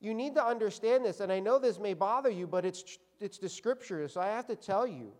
[0.00, 3.36] You need to understand this, and I know this may bother you, but it's, it's
[3.36, 5.12] the scripture, so I have to tell you.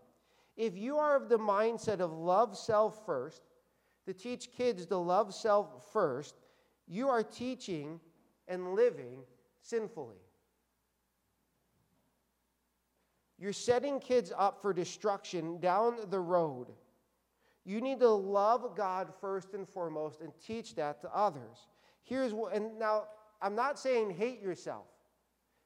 [0.55, 3.43] If you are of the mindset of love self first,
[4.07, 6.35] to teach kids to love self first,
[6.87, 7.99] you are teaching
[8.47, 9.19] and living
[9.61, 10.15] sinfully.
[13.37, 16.67] You're setting kids up for destruction down the road.
[17.65, 21.67] You need to love God first and foremost and teach that to others.
[22.03, 23.03] Here's what, and now
[23.41, 24.85] I'm not saying hate yourself.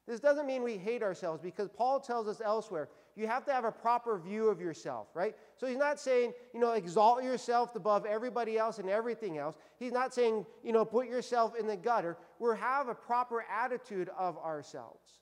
[0.08, 3.64] This doesn't mean we hate ourselves because Paul tells us elsewhere you have to have
[3.64, 5.34] a proper view of yourself, right?
[5.56, 9.56] So he's not saying, you know, exalt yourself above everybody else and everything else.
[9.78, 12.16] He's not saying, you know, put yourself in the gutter.
[12.38, 15.20] We have a proper attitude of ourselves.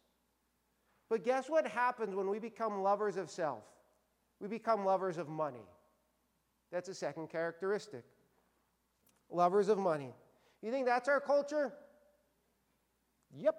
[1.08, 3.64] But guess what happens when we become lovers of self?
[4.40, 5.66] We become lovers of money.
[6.70, 8.04] That's a second characteristic.
[9.28, 10.14] Lovers of money.
[10.62, 11.72] You think that's our culture?
[13.36, 13.56] Yep.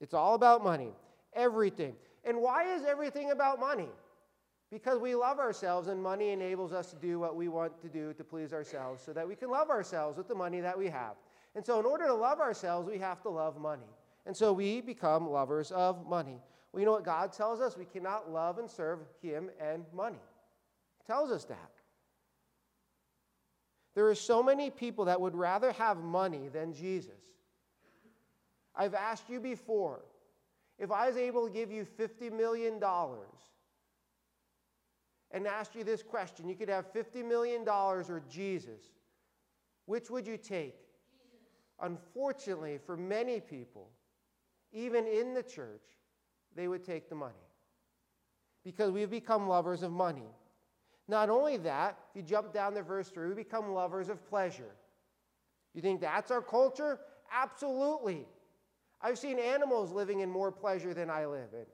[0.00, 0.92] It's all about money.
[1.34, 1.94] Everything.
[2.24, 3.88] And why is everything about money?
[4.70, 8.12] Because we love ourselves, and money enables us to do what we want to do
[8.14, 11.16] to please ourselves so that we can love ourselves with the money that we have.
[11.56, 13.90] And so, in order to love ourselves, we have to love money.
[14.26, 16.38] And so, we become lovers of money.
[16.72, 17.76] Well, you know what God tells us?
[17.76, 20.20] We cannot love and serve Him and money.
[20.98, 21.70] He tells us that.
[23.96, 27.18] There are so many people that would rather have money than Jesus.
[28.76, 30.00] I've asked you before
[30.80, 32.80] if I was able to give you $50 million
[35.30, 38.80] and asked you this question, you could have $50 million or Jesus,
[39.84, 40.78] which would you take?
[40.78, 41.46] Jesus.
[41.82, 43.90] Unfortunately, for many people,
[44.72, 45.84] even in the church,
[46.56, 47.34] they would take the money
[48.64, 50.34] because we've become lovers of money.
[51.08, 54.76] Not only that, if you jump down to verse 3, we become lovers of pleasure.
[55.74, 57.00] You think that's our culture?
[57.30, 58.26] Absolutely.
[59.02, 61.66] I've seen animals living in more pleasure than I live in.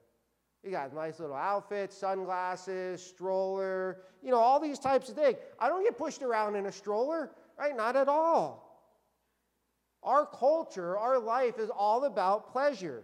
[0.63, 5.37] You got nice little outfits, sunglasses, stroller, you know, all these types of things.
[5.59, 7.75] I don't get pushed around in a stroller, right?
[7.75, 8.67] Not at all.
[10.03, 13.03] Our culture, our life is all about pleasure.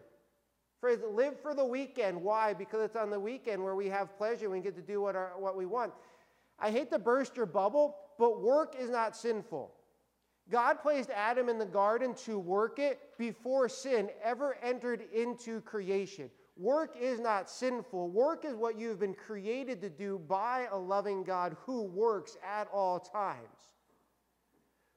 [0.79, 2.21] For live for the weekend.
[2.21, 2.53] Why?
[2.53, 4.49] Because it's on the weekend where we have pleasure.
[4.49, 5.93] We get to do what, our, what we want.
[6.59, 9.73] I hate to burst your bubble, but work is not sinful.
[10.49, 16.29] God placed Adam in the garden to work it before sin ever entered into creation.
[16.57, 18.09] Work is not sinful.
[18.09, 22.67] Work is what you've been created to do by a loving God who works at
[22.71, 23.69] all times.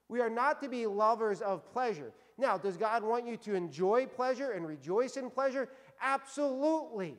[0.09, 2.13] We are not to be lovers of pleasure.
[2.39, 5.69] Now, does God want you to enjoy pleasure and rejoice in pleasure?
[6.01, 7.17] Absolutely.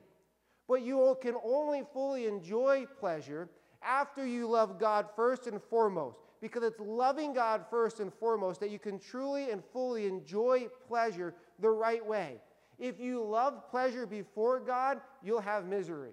[0.68, 3.48] But you can only fully enjoy pleasure
[3.82, 6.27] after you love God first and foremost.
[6.40, 11.34] Because it's loving God first and foremost that you can truly and fully enjoy pleasure
[11.58, 12.40] the right way.
[12.78, 16.12] If you love pleasure before God, you'll have misery.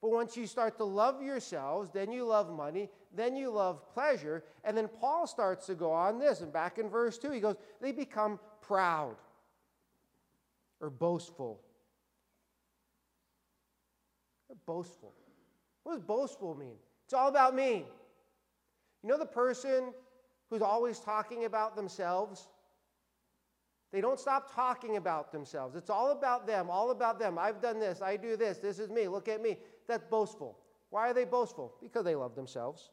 [0.00, 4.42] But once you start to love yourselves, then you love money, then you love pleasure.
[4.64, 6.40] And then Paul starts to go on this.
[6.40, 9.14] And back in verse 2, he goes, They become proud
[10.80, 11.60] or boastful.
[14.66, 15.12] Boastful.
[15.84, 16.76] What does boastful mean?
[17.04, 17.86] It's all about me.
[19.02, 19.92] You know the person
[20.50, 22.48] who's always talking about themselves?
[23.92, 25.76] They don't stop talking about themselves.
[25.76, 27.38] It's all about them, all about them.
[27.38, 29.58] I've done this, I do this, this is me, look at me.
[29.86, 30.58] That's boastful.
[30.90, 31.74] Why are they boastful?
[31.82, 32.90] Because they love themselves.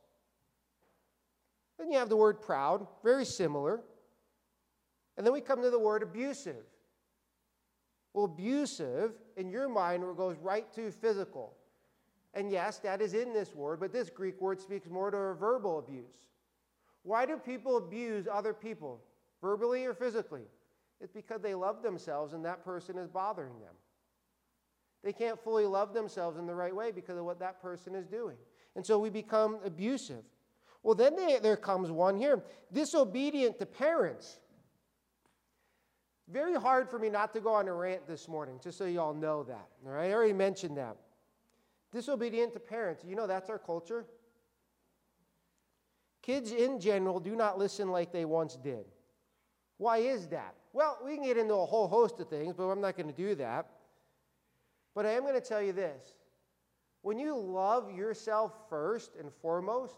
[1.77, 3.81] Then you have the word proud, very similar.
[5.17, 6.65] And then we come to the word abusive.
[8.13, 11.55] Well, abusive, in your mind, goes right to physical.
[12.39, 15.35] And yes, that is in this word, but this Greek word speaks more to a
[15.35, 16.29] verbal abuse.
[17.03, 19.01] Why do people abuse other people,
[19.41, 20.43] verbally or physically?
[21.01, 23.73] It's because they love themselves and that person is bothering them.
[25.03, 28.07] They can't fully love themselves in the right way because of what that person is
[28.07, 28.37] doing.
[28.77, 30.23] And so we become abusive.
[30.81, 34.39] Well, then they, there comes one here disobedient to parents.
[36.29, 39.01] Very hard for me not to go on a rant this morning, just so you
[39.01, 39.67] all know that.
[39.85, 40.95] All right, I already mentioned that.
[41.91, 43.03] Disobedient to parents.
[43.03, 44.05] You know that's our culture.
[46.21, 48.85] Kids in general do not listen like they once did.
[49.77, 50.55] Why is that?
[50.73, 53.13] Well, we can get into a whole host of things, but I'm not going to
[53.13, 53.67] do that.
[54.93, 56.15] But I am going to tell you this
[57.01, 59.95] when you love yourself first and foremost,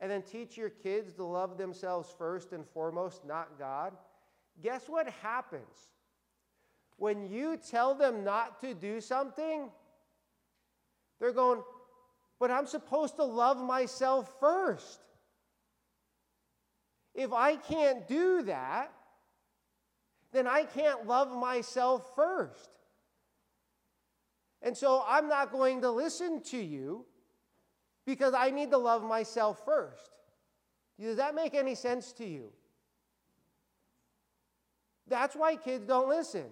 [0.00, 3.94] and then teach your kids to love themselves first and foremost, not God,
[4.62, 5.92] guess what happens?
[6.96, 9.70] When you tell them not to do something,
[11.20, 11.62] they're going,
[12.40, 15.00] but I'm supposed to love myself first.
[17.14, 18.92] If I can't do that,
[20.32, 22.70] then I can't love myself first.
[24.62, 27.04] And so I'm not going to listen to you
[28.06, 30.10] because I need to love myself first.
[30.98, 32.50] Does that make any sense to you?
[35.06, 36.46] That's why kids don't listen.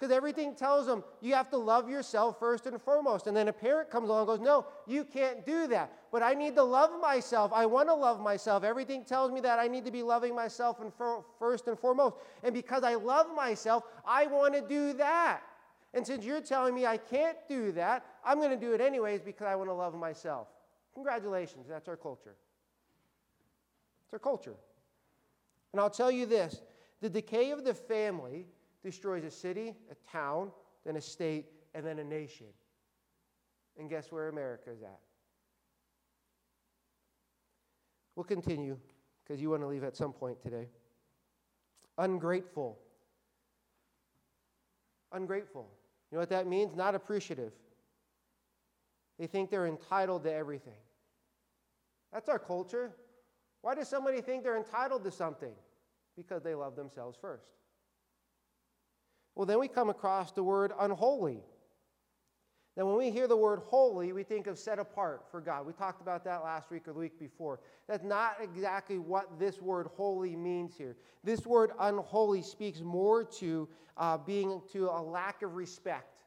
[0.00, 3.26] Because everything tells them you have to love yourself first and foremost.
[3.26, 5.92] And then a parent comes along and goes, No, you can't do that.
[6.10, 7.52] But I need to love myself.
[7.52, 8.64] I want to love myself.
[8.64, 10.90] Everything tells me that I need to be loving myself and
[11.38, 12.16] first and foremost.
[12.42, 15.42] And because I love myself, I want to do that.
[15.92, 19.20] And since you're telling me I can't do that, I'm going to do it anyways
[19.20, 20.48] because I want to love myself.
[20.94, 22.36] Congratulations, that's our culture.
[24.04, 24.54] It's our culture.
[25.72, 26.62] And I'll tell you this
[27.02, 28.46] the decay of the family
[28.82, 30.50] destroys a city, a town,
[30.84, 32.46] then a state, and then a nation.
[33.78, 35.00] And guess where America is at?
[38.16, 38.76] We'll continue
[39.22, 40.68] because you want to leave at some point today.
[41.98, 42.78] Ungrateful.
[45.12, 45.68] Ungrateful.
[46.10, 46.74] You know what that means?
[46.74, 47.52] Not appreciative.
[49.18, 50.72] They think they're entitled to everything.
[52.12, 52.92] That's our culture.
[53.62, 55.52] Why does somebody think they're entitled to something?
[56.16, 57.52] Because they love themselves first.
[59.34, 61.42] Well, then we come across the word unholy.
[62.76, 65.66] Now, when we hear the word holy, we think of set apart for God.
[65.66, 67.60] We talked about that last week or the week before.
[67.88, 70.96] That's not exactly what this word holy means here.
[71.24, 76.22] This word unholy speaks more to uh, being to a lack of respect,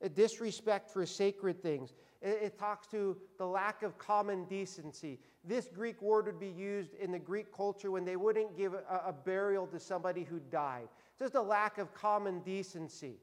[0.00, 1.94] a disrespect for sacred things.
[2.22, 5.18] It, it talks to the lack of common decency.
[5.44, 9.02] This Greek word would be used in the Greek culture when they wouldn't give a,
[9.06, 10.88] a burial to somebody who died.
[11.18, 13.16] Just a lack of common decency.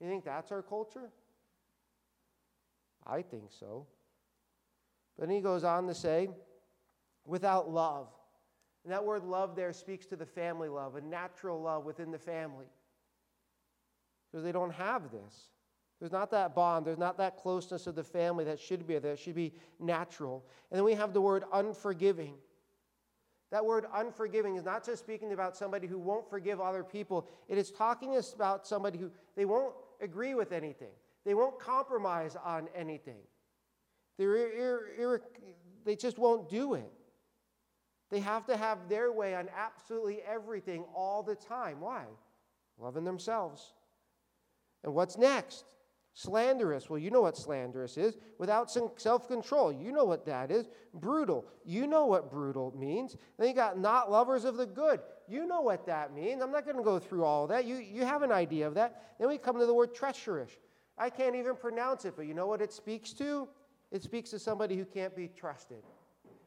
[0.00, 1.10] You think that's our culture?
[3.06, 3.86] I think so.
[5.18, 6.28] But he goes on to say,
[7.24, 8.08] without love.
[8.84, 12.18] And that word love there speaks to the family love, a natural love within the
[12.18, 12.66] family.
[14.30, 15.48] Because they don't have this.
[15.98, 19.14] There's not that bond, there's not that closeness of the family that should be there.
[19.14, 20.44] It should be natural.
[20.70, 22.34] And then we have the word unforgiving.
[23.56, 27.56] That word unforgiving is not just speaking about somebody who won't forgive other people, it
[27.56, 30.92] is talking about somebody who they won't agree with anything,
[31.24, 33.16] they won't compromise on anything.
[34.18, 35.22] They're,
[35.86, 36.92] they just won't do it.
[38.10, 41.80] They have to have their way on absolutely everything all the time.
[41.80, 42.04] Why?
[42.78, 43.72] Loving themselves.
[44.84, 45.64] And what's next?
[46.18, 46.88] Slanderous.
[46.88, 48.16] Well, you know what slanderous is.
[48.38, 49.70] Without self control.
[49.70, 50.66] You know what that is.
[50.94, 51.44] Brutal.
[51.62, 53.18] You know what brutal means.
[53.38, 55.00] Then you got not lovers of the good.
[55.28, 56.40] You know what that means.
[56.40, 57.66] I'm not going to go through all that.
[57.66, 59.16] You, you have an idea of that.
[59.18, 60.52] Then we come to the word treacherous.
[60.96, 63.46] I can't even pronounce it, but you know what it speaks to?
[63.92, 65.82] It speaks to somebody who can't be trusted.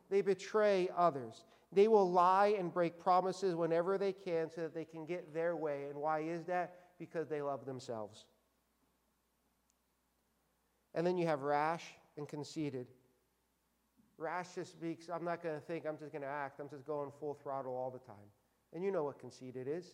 [0.09, 1.45] They betray others.
[1.71, 5.55] They will lie and break promises whenever they can so that they can get their
[5.55, 5.85] way.
[5.91, 6.73] And why is that?
[6.97, 8.25] Because they love themselves.
[10.93, 11.83] And then you have rash
[12.17, 12.87] and conceited.
[14.17, 16.85] Rash just speaks, I'm not going to think, I'm just going to act, I'm just
[16.85, 18.15] going full throttle all the time.
[18.73, 19.85] And you know what conceited is.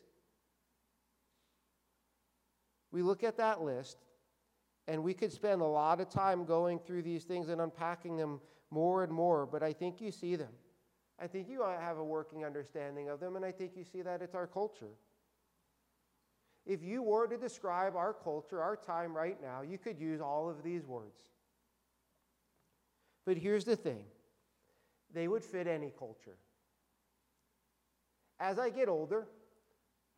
[2.92, 3.98] We look at that list
[4.88, 8.40] and we could spend a lot of time going through these things and unpacking them
[8.72, 10.54] more and more, but I think you see them.
[11.20, 14.22] I think you have a working understanding of them, and I think you see that
[14.22, 14.92] it's our culture.
[16.66, 20.50] If you were to describe our culture, our time right now, you could use all
[20.50, 21.22] of these words.
[23.26, 24.04] But here's the thing
[25.14, 26.38] they would fit any culture.
[28.40, 29.28] As I get older,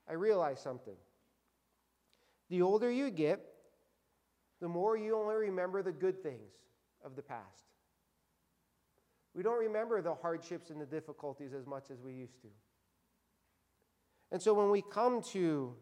[0.09, 0.95] I realize something.
[2.49, 3.41] The older you get,
[4.61, 6.53] the more you only remember the good things
[7.03, 7.65] of the past.
[9.35, 12.47] We don't remember the hardships and the difficulties as much as we used to.
[14.31, 15.75] And so when we come to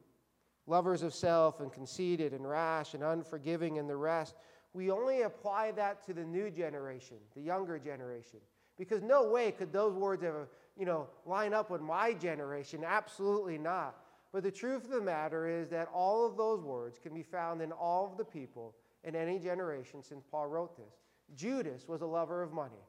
[0.68, 4.36] lovers of self and conceited and rash and unforgiving and the rest,
[4.74, 8.40] we only apply that to the new generation, the younger generation.
[8.78, 12.84] Because no way could those words ever, you know, line up with my generation.
[12.86, 13.96] Absolutely not.
[14.34, 17.62] But the truth of the matter is that all of those words can be found
[17.62, 20.94] in all of the people in any generation since Paul wrote this.
[21.36, 22.84] Judas was a lover of money.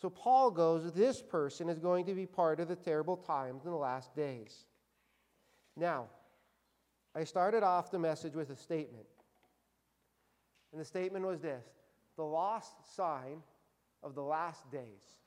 [0.00, 3.72] So Paul goes, this person is going to be part of the terrible times in
[3.72, 4.64] the last days.
[5.76, 6.06] Now,
[7.14, 9.06] I started off the message with a statement.
[10.72, 11.64] And the statement was this
[12.16, 13.42] the lost sign
[14.02, 15.20] of the last days.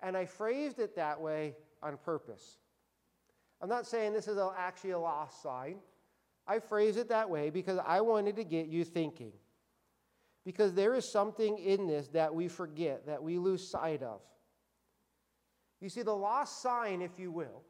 [0.00, 2.58] And I phrased it that way on purpose.
[3.60, 5.76] I'm not saying this is actually a lost sign.
[6.46, 9.32] I phrase it that way because I wanted to get you thinking.
[10.44, 14.20] Because there is something in this that we forget, that we lose sight of.
[15.80, 17.62] You see, the lost sign, if you will,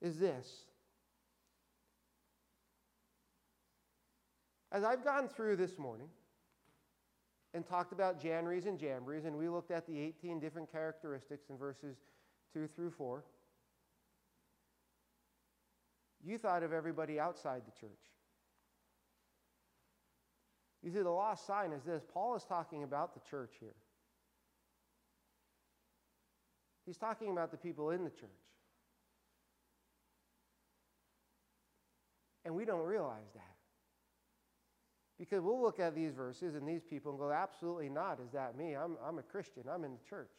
[0.00, 0.64] is this.
[4.72, 6.08] As I've gone through this morning,
[7.52, 11.56] and talked about Jannes and Jambres, and we looked at the 18 different characteristics in
[11.56, 11.96] verses
[12.54, 13.24] 2 through 4.
[16.22, 17.90] You thought of everybody outside the church.
[20.82, 23.74] You see, the lost sign is this Paul is talking about the church here.
[26.86, 28.30] He's talking about the people in the church.
[32.44, 33.42] And we don't realize that.
[35.18, 38.18] Because we'll look at these verses and these people and go, absolutely not.
[38.24, 38.74] Is that me?
[38.74, 39.64] I'm, I'm a Christian.
[39.70, 40.32] I'm in the church.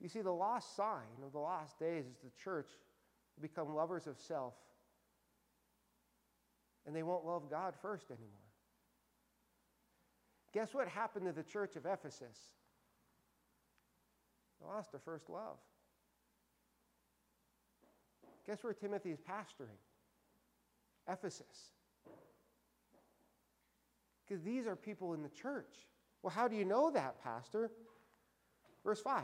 [0.00, 2.68] You see, the lost sign of the last days is the church
[3.40, 4.52] become lovers of self.
[6.86, 8.30] And they won't love God first anymore.
[10.52, 12.38] Guess what happened to the church of Ephesus?
[14.60, 15.56] They lost their first love.
[18.46, 19.78] Guess where Timothy is pastoring?
[21.08, 21.72] Ephesus.
[24.26, 25.74] Because these are people in the church.
[26.22, 27.70] Well, how do you know that, Pastor?
[28.84, 29.22] Verse 5.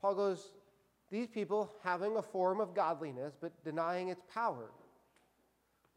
[0.00, 0.52] Paul goes,
[1.10, 4.70] These people having a form of godliness, but denying its power.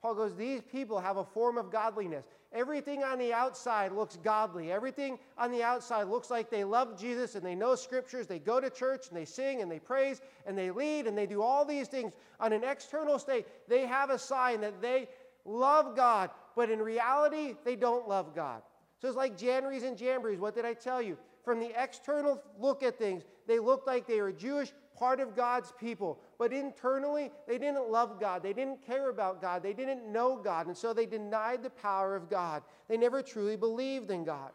[0.01, 2.25] Paul goes, These people have a form of godliness.
[2.53, 4.71] Everything on the outside looks godly.
[4.71, 8.25] Everything on the outside looks like they love Jesus and they know scriptures.
[8.25, 11.25] They go to church and they sing and they praise and they lead and they
[11.25, 12.13] do all these things.
[12.39, 15.09] On an external state, they have a sign that they
[15.43, 18.61] love God, but in reality, they don't love God.
[19.01, 20.39] So it's like Jannes and Jambres.
[20.39, 21.17] What did I tell you?
[21.47, 25.71] from the external look at things, they looked like they were Jewish, part of God's
[25.79, 26.19] people.
[26.39, 28.43] But internally, they didn't love God.
[28.43, 29.63] They didn't care about God.
[29.63, 30.67] They didn't know God.
[30.67, 32.63] And so they denied the power of God.
[32.87, 34.51] They never truly believed in God.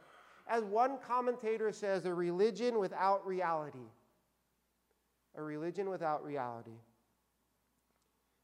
[0.48, 3.86] As one commentator says, a religion without reality.
[5.36, 6.78] A religion without reality.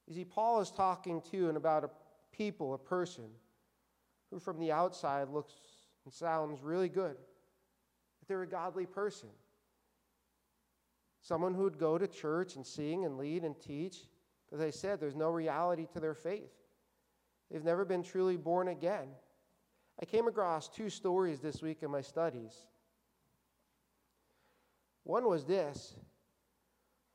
[0.06, 1.90] You see, Paul is talking to and about a
[2.32, 3.24] people, a person,
[4.30, 5.52] who from the outside looks
[6.04, 7.16] and sounds really good.
[8.26, 9.30] They're a godly person.
[11.20, 14.06] Someone who would go to church and sing and lead and teach.
[14.52, 16.52] As I said, there's no reality to their faith.
[17.50, 19.08] They've never been truly born again.
[20.00, 22.66] I came across two stories this week in my studies.
[25.04, 25.94] One was this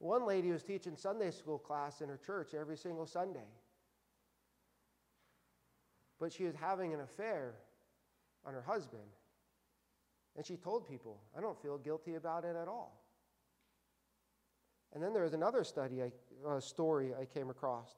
[0.04, 3.48] one lady was teaching Sunday school class in her church every single Sunday.
[6.20, 7.54] But she was having an affair
[8.46, 9.04] on her husband.
[10.36, 13.03] And she told people, I don't feel guilty about it at all.
[14.94, 16.02] And then there was another study,
[16.48, 17.90] uh, story I came across.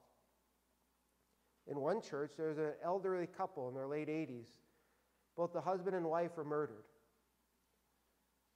[1.66, 4.46] In one church, there was an elderly couple in their late 80s.
[5.36, 6.84] Both the husband and wife were murdered.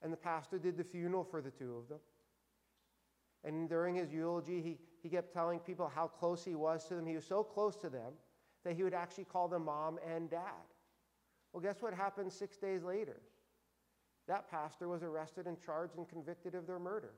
[0.03, 1.99] And the pastor did the funeral for the two of them.
[3.45, 7.07] And during his eulogy, he, he kept telling people how close he was to them.
[7.07, 8.13] He was so close to them
[8.65, 10.41] that he would actually call them mom and dad.
[11.53, 13.21] Well, guess what happened six days later?
[14.29, 17.15] That pastor was arrested and charged and convicted of their murder.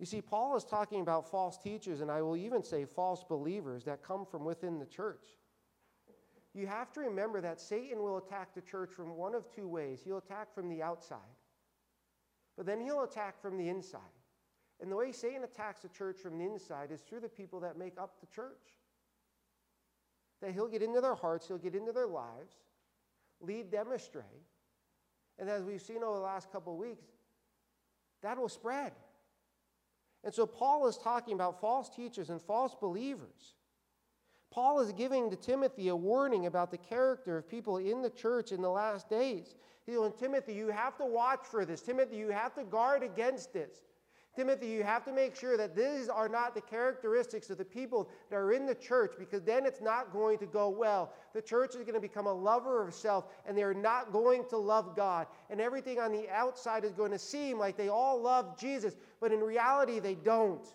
[0.00, 3.84] You see, Paul is talking about false teachers, and I will even say false believers
[3.84, 5.26] that come from within the church.
[6.54, 10.00] You have to remember that Satan will attack the church from one of two ways.
[10.02, 11.18] He'll attack from the outside,
[12.56, 14.00] but then he'll attack from the inside.
[14.80, 17.76] And the way Satan attacks the church from the inside is through the people that
[17.76, 18.78] make up the church.
[20.40, 22.54] That he'll get into their hearts, he'll get into their lives,
[23.42, 24.22] lead them astray.
[25.38, 27.04] And as we've seen over the last couple of weeks,
[28.22, 28.92] that will spread.
[30.24, 33.54] And so Paul is talking about false teachers and false believers.
[34.50, 38.52] Paul is giving to Timothy a warning about the character of people in the church
[38.52, 39.54] in the last days.
[39.86, 41.80] He's going, Timothy, you have to watch for this.
[41.80, 43.82] Timothy, you have to guard against this.
[44.40, 48.08] Timothy, you have to make sure that these are not the characteristics of the people
[48.30, 51.12] that are in the church because then it's not going to go well.
[51.34, 54.56] The church is going to become a lover of self and they're not going to
[54.56, 55.26] love God.
[55.50, 59.30] And everything on the outside is going to seem like they all love Jesus, but
[59.30, 60.66] in reality, they don't.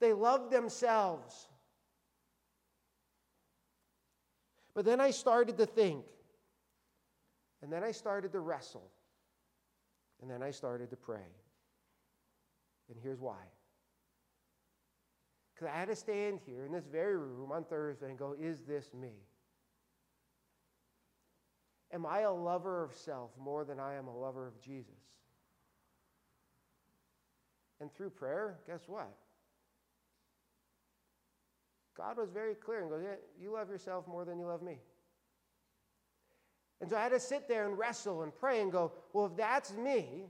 [0.00, 1.48] They love themselves.
[4.74, 6.04] But then I started to think,
[7.62, 8.90] and then I started to wrestle,
[10.20, 11.24] and then I started to pray.
[12.88, 13.42] And here's why.
[15.54, 18.60] Because I had to stand here in this very room on Thursday and go, Is
[18.60, 19.12] this me?
[21.92, 24.92] Am I a lover of self more than I am a lover of Jesus?
[27.80, 29.10] And through prayer, guess what?
[31.96, 34.78] God was very clear and goes, yeah, You love yourself more than you love me.
[36.80, 39.36] And so I had to sit there and wrestle and pray and go, Well, if
[39.36, 40.26] that's me,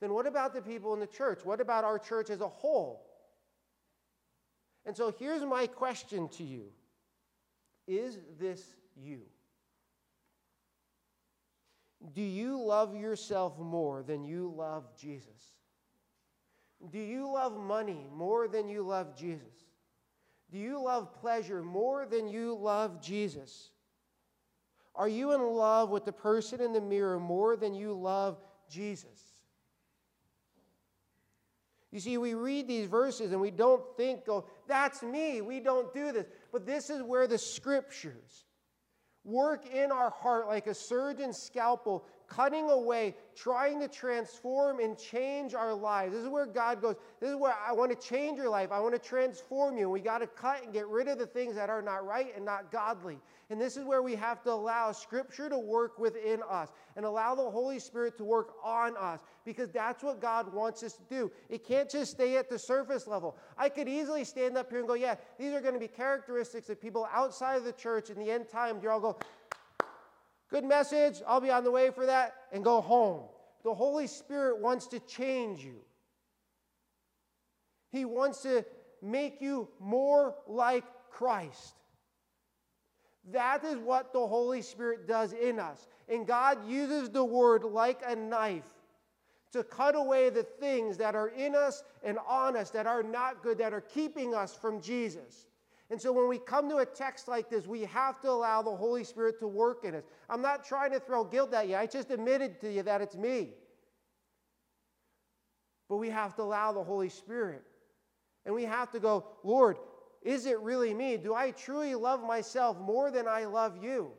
[0.00, 1.44] then what about the people in the church?
[1.44, 3.06] What about our church as a whole?
[4.86, 6.64] And so here's my question to you
[7.86, 8.62] Is this
[8.96, 9.20] you?
[12.14, 15.58] Do you love yourself more than you love Jesus?
[16.90, 19.52] Do you love money more than you love Jesus?
[20.50, 23.70] Do you love pleasure more than you love Jesus?
[24.94, 28.38] Are you in love with the person in the mirror more than you love
[28.68, 29.29] Jesus?
[31.92, 35.40] You see, we read these verses and we don't think, oh, that's me.
[35.40, 36.26] We don't do this.
[36.52, 38.44] But this is where the scriptures
[39.24, 45.52] work in our heart like a surgeon's scalpel cutting away, trying to transform and change
[45.52, 46.14] our lives.
[46.14, 48.70] This is where God goes, This is where I want to change your life.
[48.72, 49.90] I want to transform you.
[49.90, 52.44] We got to cut and get rid of the things that are not right and
[52.44, 53.18] not godly.
[53.50, 57.34] And this is where we have to allow Scripture to work within us and allow
[57.34, 61.32] the Holy Spirit to work on us because that's what God wants us to do.
[61.48, 63.36] It can't just stay at the surface level.
[63.58, 66.70] I could easily stand up here and go, Yeah, these are going to be characteristics
[66.70, 68.84] of people outside of the church in the end times.
[68.84, 69.18] You all go,
[70.50, 71.22] Good message.
[71.26, 73.22] I'll be on the way for that and go home.
[73.62, 75.76] The Holy Spirit wants to change you.
[77.90, 78.64] He wants to
[79.02, 81.74] make you more like Christ.
[83.32, 85.86] That is what the Holy Spirit does in us.
[86.08, 88.68] And God uses the word like a knife
[89.52, 93.42] to cut away the things that are in us and on us that are not
[93.42, 95.46] good, that are keeping us from Jesus.
[95.90, 98.74] And so when we come to a text like this, we have to allow the
[98.74, 100.04] Holy Spirit to work in us.
[100.28, 103.16] I'm not trying to throw guilt at you, I just admitted to you that it's
[103.16, 103.50] me.
[105.88, 107.64] But we have to allow the Holy Spirit.
[108.46, 109.78] And we have to go, Lord,
[110.22, 111.16] is it really me?
[111.16, 114.12] Do I truly love myself more than I love you?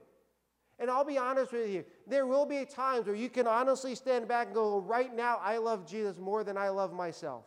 [0.78, 4.28] And I'll be honest with you, there will be times where you can honestly stand
[4.28, 7.45] back and go, right now, I love Jesus more than I love myself.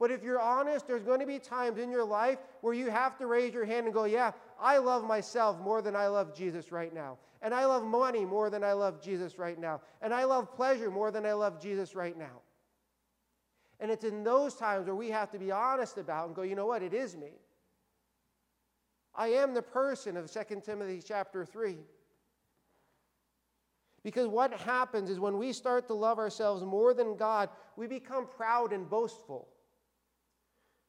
[0.00, 3.16] But if you're honest, there's going to be times in your life where you have
[3.18, 6.72] to raise your hand and go, Yeah, I love myself more than I love Jesus
[6.72, 7.18] right now.
[7.42, 9.82] And I love money more than I love Jesus right now.
[10.02, 12.40] And I love pleasure more than I love Jesus right now.
[13.80, 16.56] And it's in those times where we have to be honest about and go, You
[16.56, 16.82] know what?
[16.82, 17.32] It is me.
[19.14, 21.76] I am the person of 2 Timothy chapter 3.
[24.02, 28.26] Because what happens is when we start to love ourselves more than God, we become
[28.26, 29.48] proud and boastful.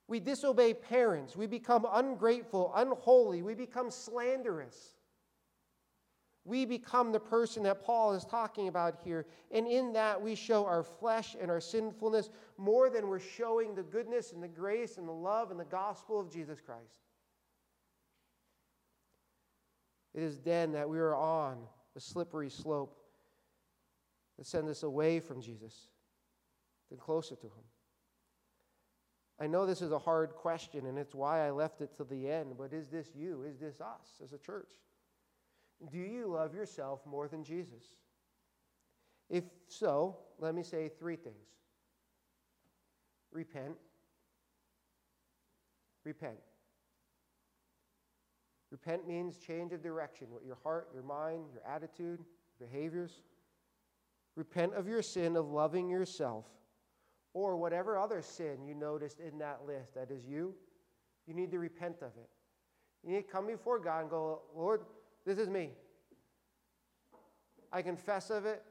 [0.08, 1.36] We disobey parents.
[1.36, 3.42] We become ungrateful, unholy.
[3.42, 4.94] We become slanderous.
[6.44, 9.26] We become the person that Paul is talking about here.
[9.52, 13.82] And in that, we show our flesh and our sinfulness more than we're showing the
[13.82, 17.02] goodness and the grace and the love and the gospel of Jesus Christ.
[20.14, 21.58] It is then that we are on
[21.96, 22.96] the slippery slope
[24.38, 25.88] that sends us away from Jesus,
[26.92, 27.64] then closer to Him.
[29.40, 32.30] I know this is a hard question, and it's why I left it to the
[32.30, 33.44] end, but is this you?
[33.44, 34.72] Is this us as a church?
[35.92, 37.84] Do you love yourself more than Jesus?
[39.30, 41.36] If so, let me say three things
[43.32, 43.76] repent,
[46.06, 46.38] repent.
[48.72, 52.20] Repent means change of direction, what your heart, your mind, your attitude,
[52.60, 53.22] behaviors.
[54.36, 56.46] Repent of your sin of loving yourself
[57.36, 60.56] or whatever other sin you noticed in that list that is you,
[61.28, 62.30] you need to repent of it.
[63.04, 64.82] You need to come before God and go, Lord,
[65.26, 65.72] this is me.
[67.74, 68.64] I confess of it.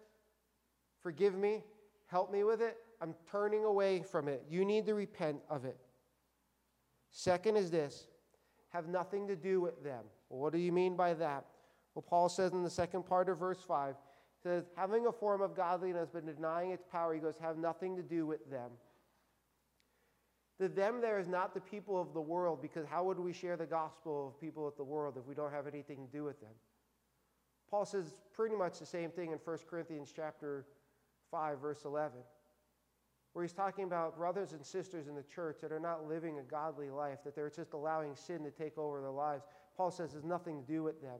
[1.02, 1.62] Forgive me.
[2.06, 2.78] Help me with it.
[3.02, 4.42] I'm turning away from it.
[4.48, 5.76] You need to repent of it.
[7.10, 8.06] Second is this
[8.70, 10.04] have nothing to do with them.
[10.30, 11.44] Well, what do you mean by that?
[11.94, 13.94] Well, Paul says in the second part of verse 5
[14.44, 18.02] says, having a form of godliness but denying its power, he goes, have nothing to
[18.02, 18.70] do with them.
[20.60, 23.56] The them there is not the people of the world, because how would we share
[23.56, 26.38] the gospel of people of the world if we don't have anything to do with
[26.40, 26.52] them?
[27.70, 30.66] Paul says pretty much the same thing in 1 Corinthians chapter
[31.30, 32.12] 5, verse 11,
[33.32, 36.42] where he's talking about brothers and sisters in the church that are not living a
[36.42, 39.44] godly life, that they're just allowing sin to take over their lives.
[39.76, 41.18] Paul says there's nothing to do with them.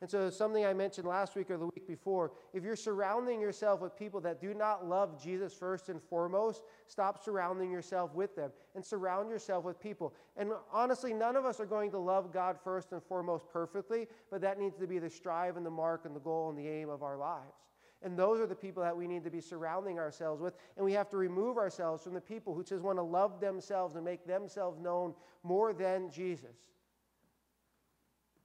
[0.00, 3.80] And so, something I mentioned last week or the week before if you're surrounding yourself
[3.80, 8.50] with people that do not love Jesus first and foremost, stop surrounding yourself with them
[8.74, 10.14] and surround yourself with people.
[10.38, 14.40] And honestly, none of us are going to love God first and foremost perfectly, but
[14.40, 16.88] that needs to be the strive and the mark and the goal and the aim
[16.88, 17.60] of our lives.
[18.02, 20.54] And those are the people that we need to be surrounding ourselves with.
[20.76, 23.96] And we have to remove ourselves from the people who just want to love themselves
[23.96, 26.56] and make themselves known more than Jesus.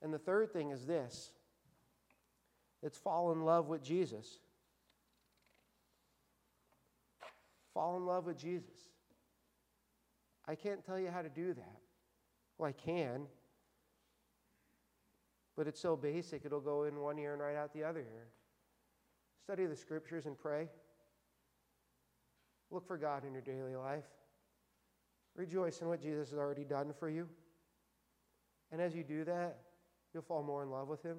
[0.02, 1.32] And the third thing is this
[2.86, 4.38] it's fall in love with Jesus.
[7.74, 8.76] Fall in love with Jesus.
[10.48, 11.78] I can't tell you how to do that.
[12.60, 13.24] Well, I can.
[15.58, 18.28] But it's so basic, it'll go in one ear and right out the other ear.
[19.42, 20.70] Study the scriptures and pray.
[22.70, 24.06] Look for God in your daily life.
[25.36, 27.28] Rejoice in what Jesus has already done for you.
[28.72, 29.58] And as you do that,
[30.14, 31.18] you'll fall more in love with Him.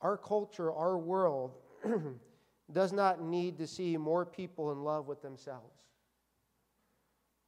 [0.00, 1.54] Our culture, our world,
[2.72, 5.74] does not need to see more people in love with themselves.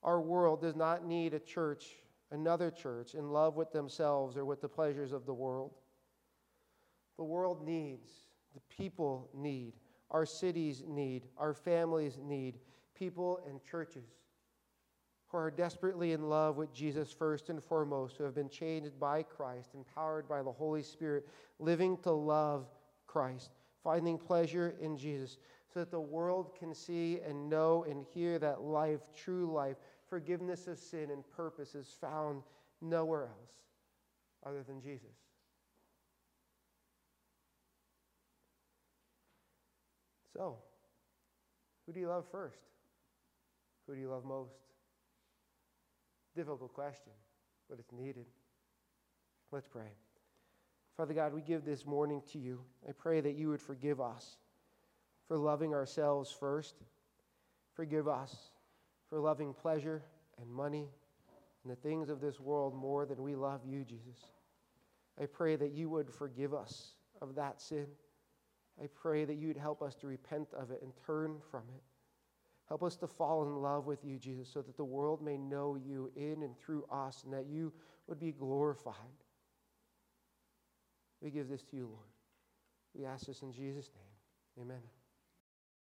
[0.02, 1.96] Our world does not need a church,
[2.30, 5.72] another church, in love with themselves or with the pleasures of the world.
[7.16, 8.08] The world needs,
[8.54, 9.72] the people need,
[10.10, 12.60] our cities need, our families need
[12.94, 14.04] people and churches
[15.28, 19.22] who are desperately in love with Jesus first and foremost, who have been changed by
[19.22, 22.66] Christ, empowered by the Holy Spirit, living to love
[23.06, 23.50] Christ,
[23.84, 25.36] finding pleasure in Jesus,
[25.72, 29.76] so that the world can see and know and hear that life, true life,
[30.08, 32.42] forgiveness of sin, and purpose is found
[32.80, 33.52] nowhere else
[34.46, 35.16] other than Jesus.
[40.32, 40.56] So,
[41.84, 42.60] who do you love first?
[43.86, 44.67] Who do you love most?
[46.38, 47.10] Difficult question,
[47.68, 48.24] but it's needed.
[49.50, 49.90] Let's pray.
[50.96, 52.60] Father God, we give this morning to you.
[52.88, 54.36] I pray that you would forgive us
[55.26, 56.76] for loving ourselves first.
[57.74, 58.52] Forgive us
[59.10, 60.04] for loving pleasure
[60.40, 60.86] and money
[61.64, 64.24] and the things of this world more than we love you, Jesus.
[65.20, 67.88] I pray that you would forgive us of that sin.
[68.80, 71.82] I pray that you'd help us to repent of it and turn from it.
[72.68, 75.76] Help us to fall in love with you, Jesus, so that the world may know
[75.76, 77.72] you in and through us and that you
[78.06, 78.94] would be glorified.
[81.22, 82.06] We give this to you, Lord.
[82.94, 84.66] We ask this in Jesus' name.
[84.66, 84.82] Amen.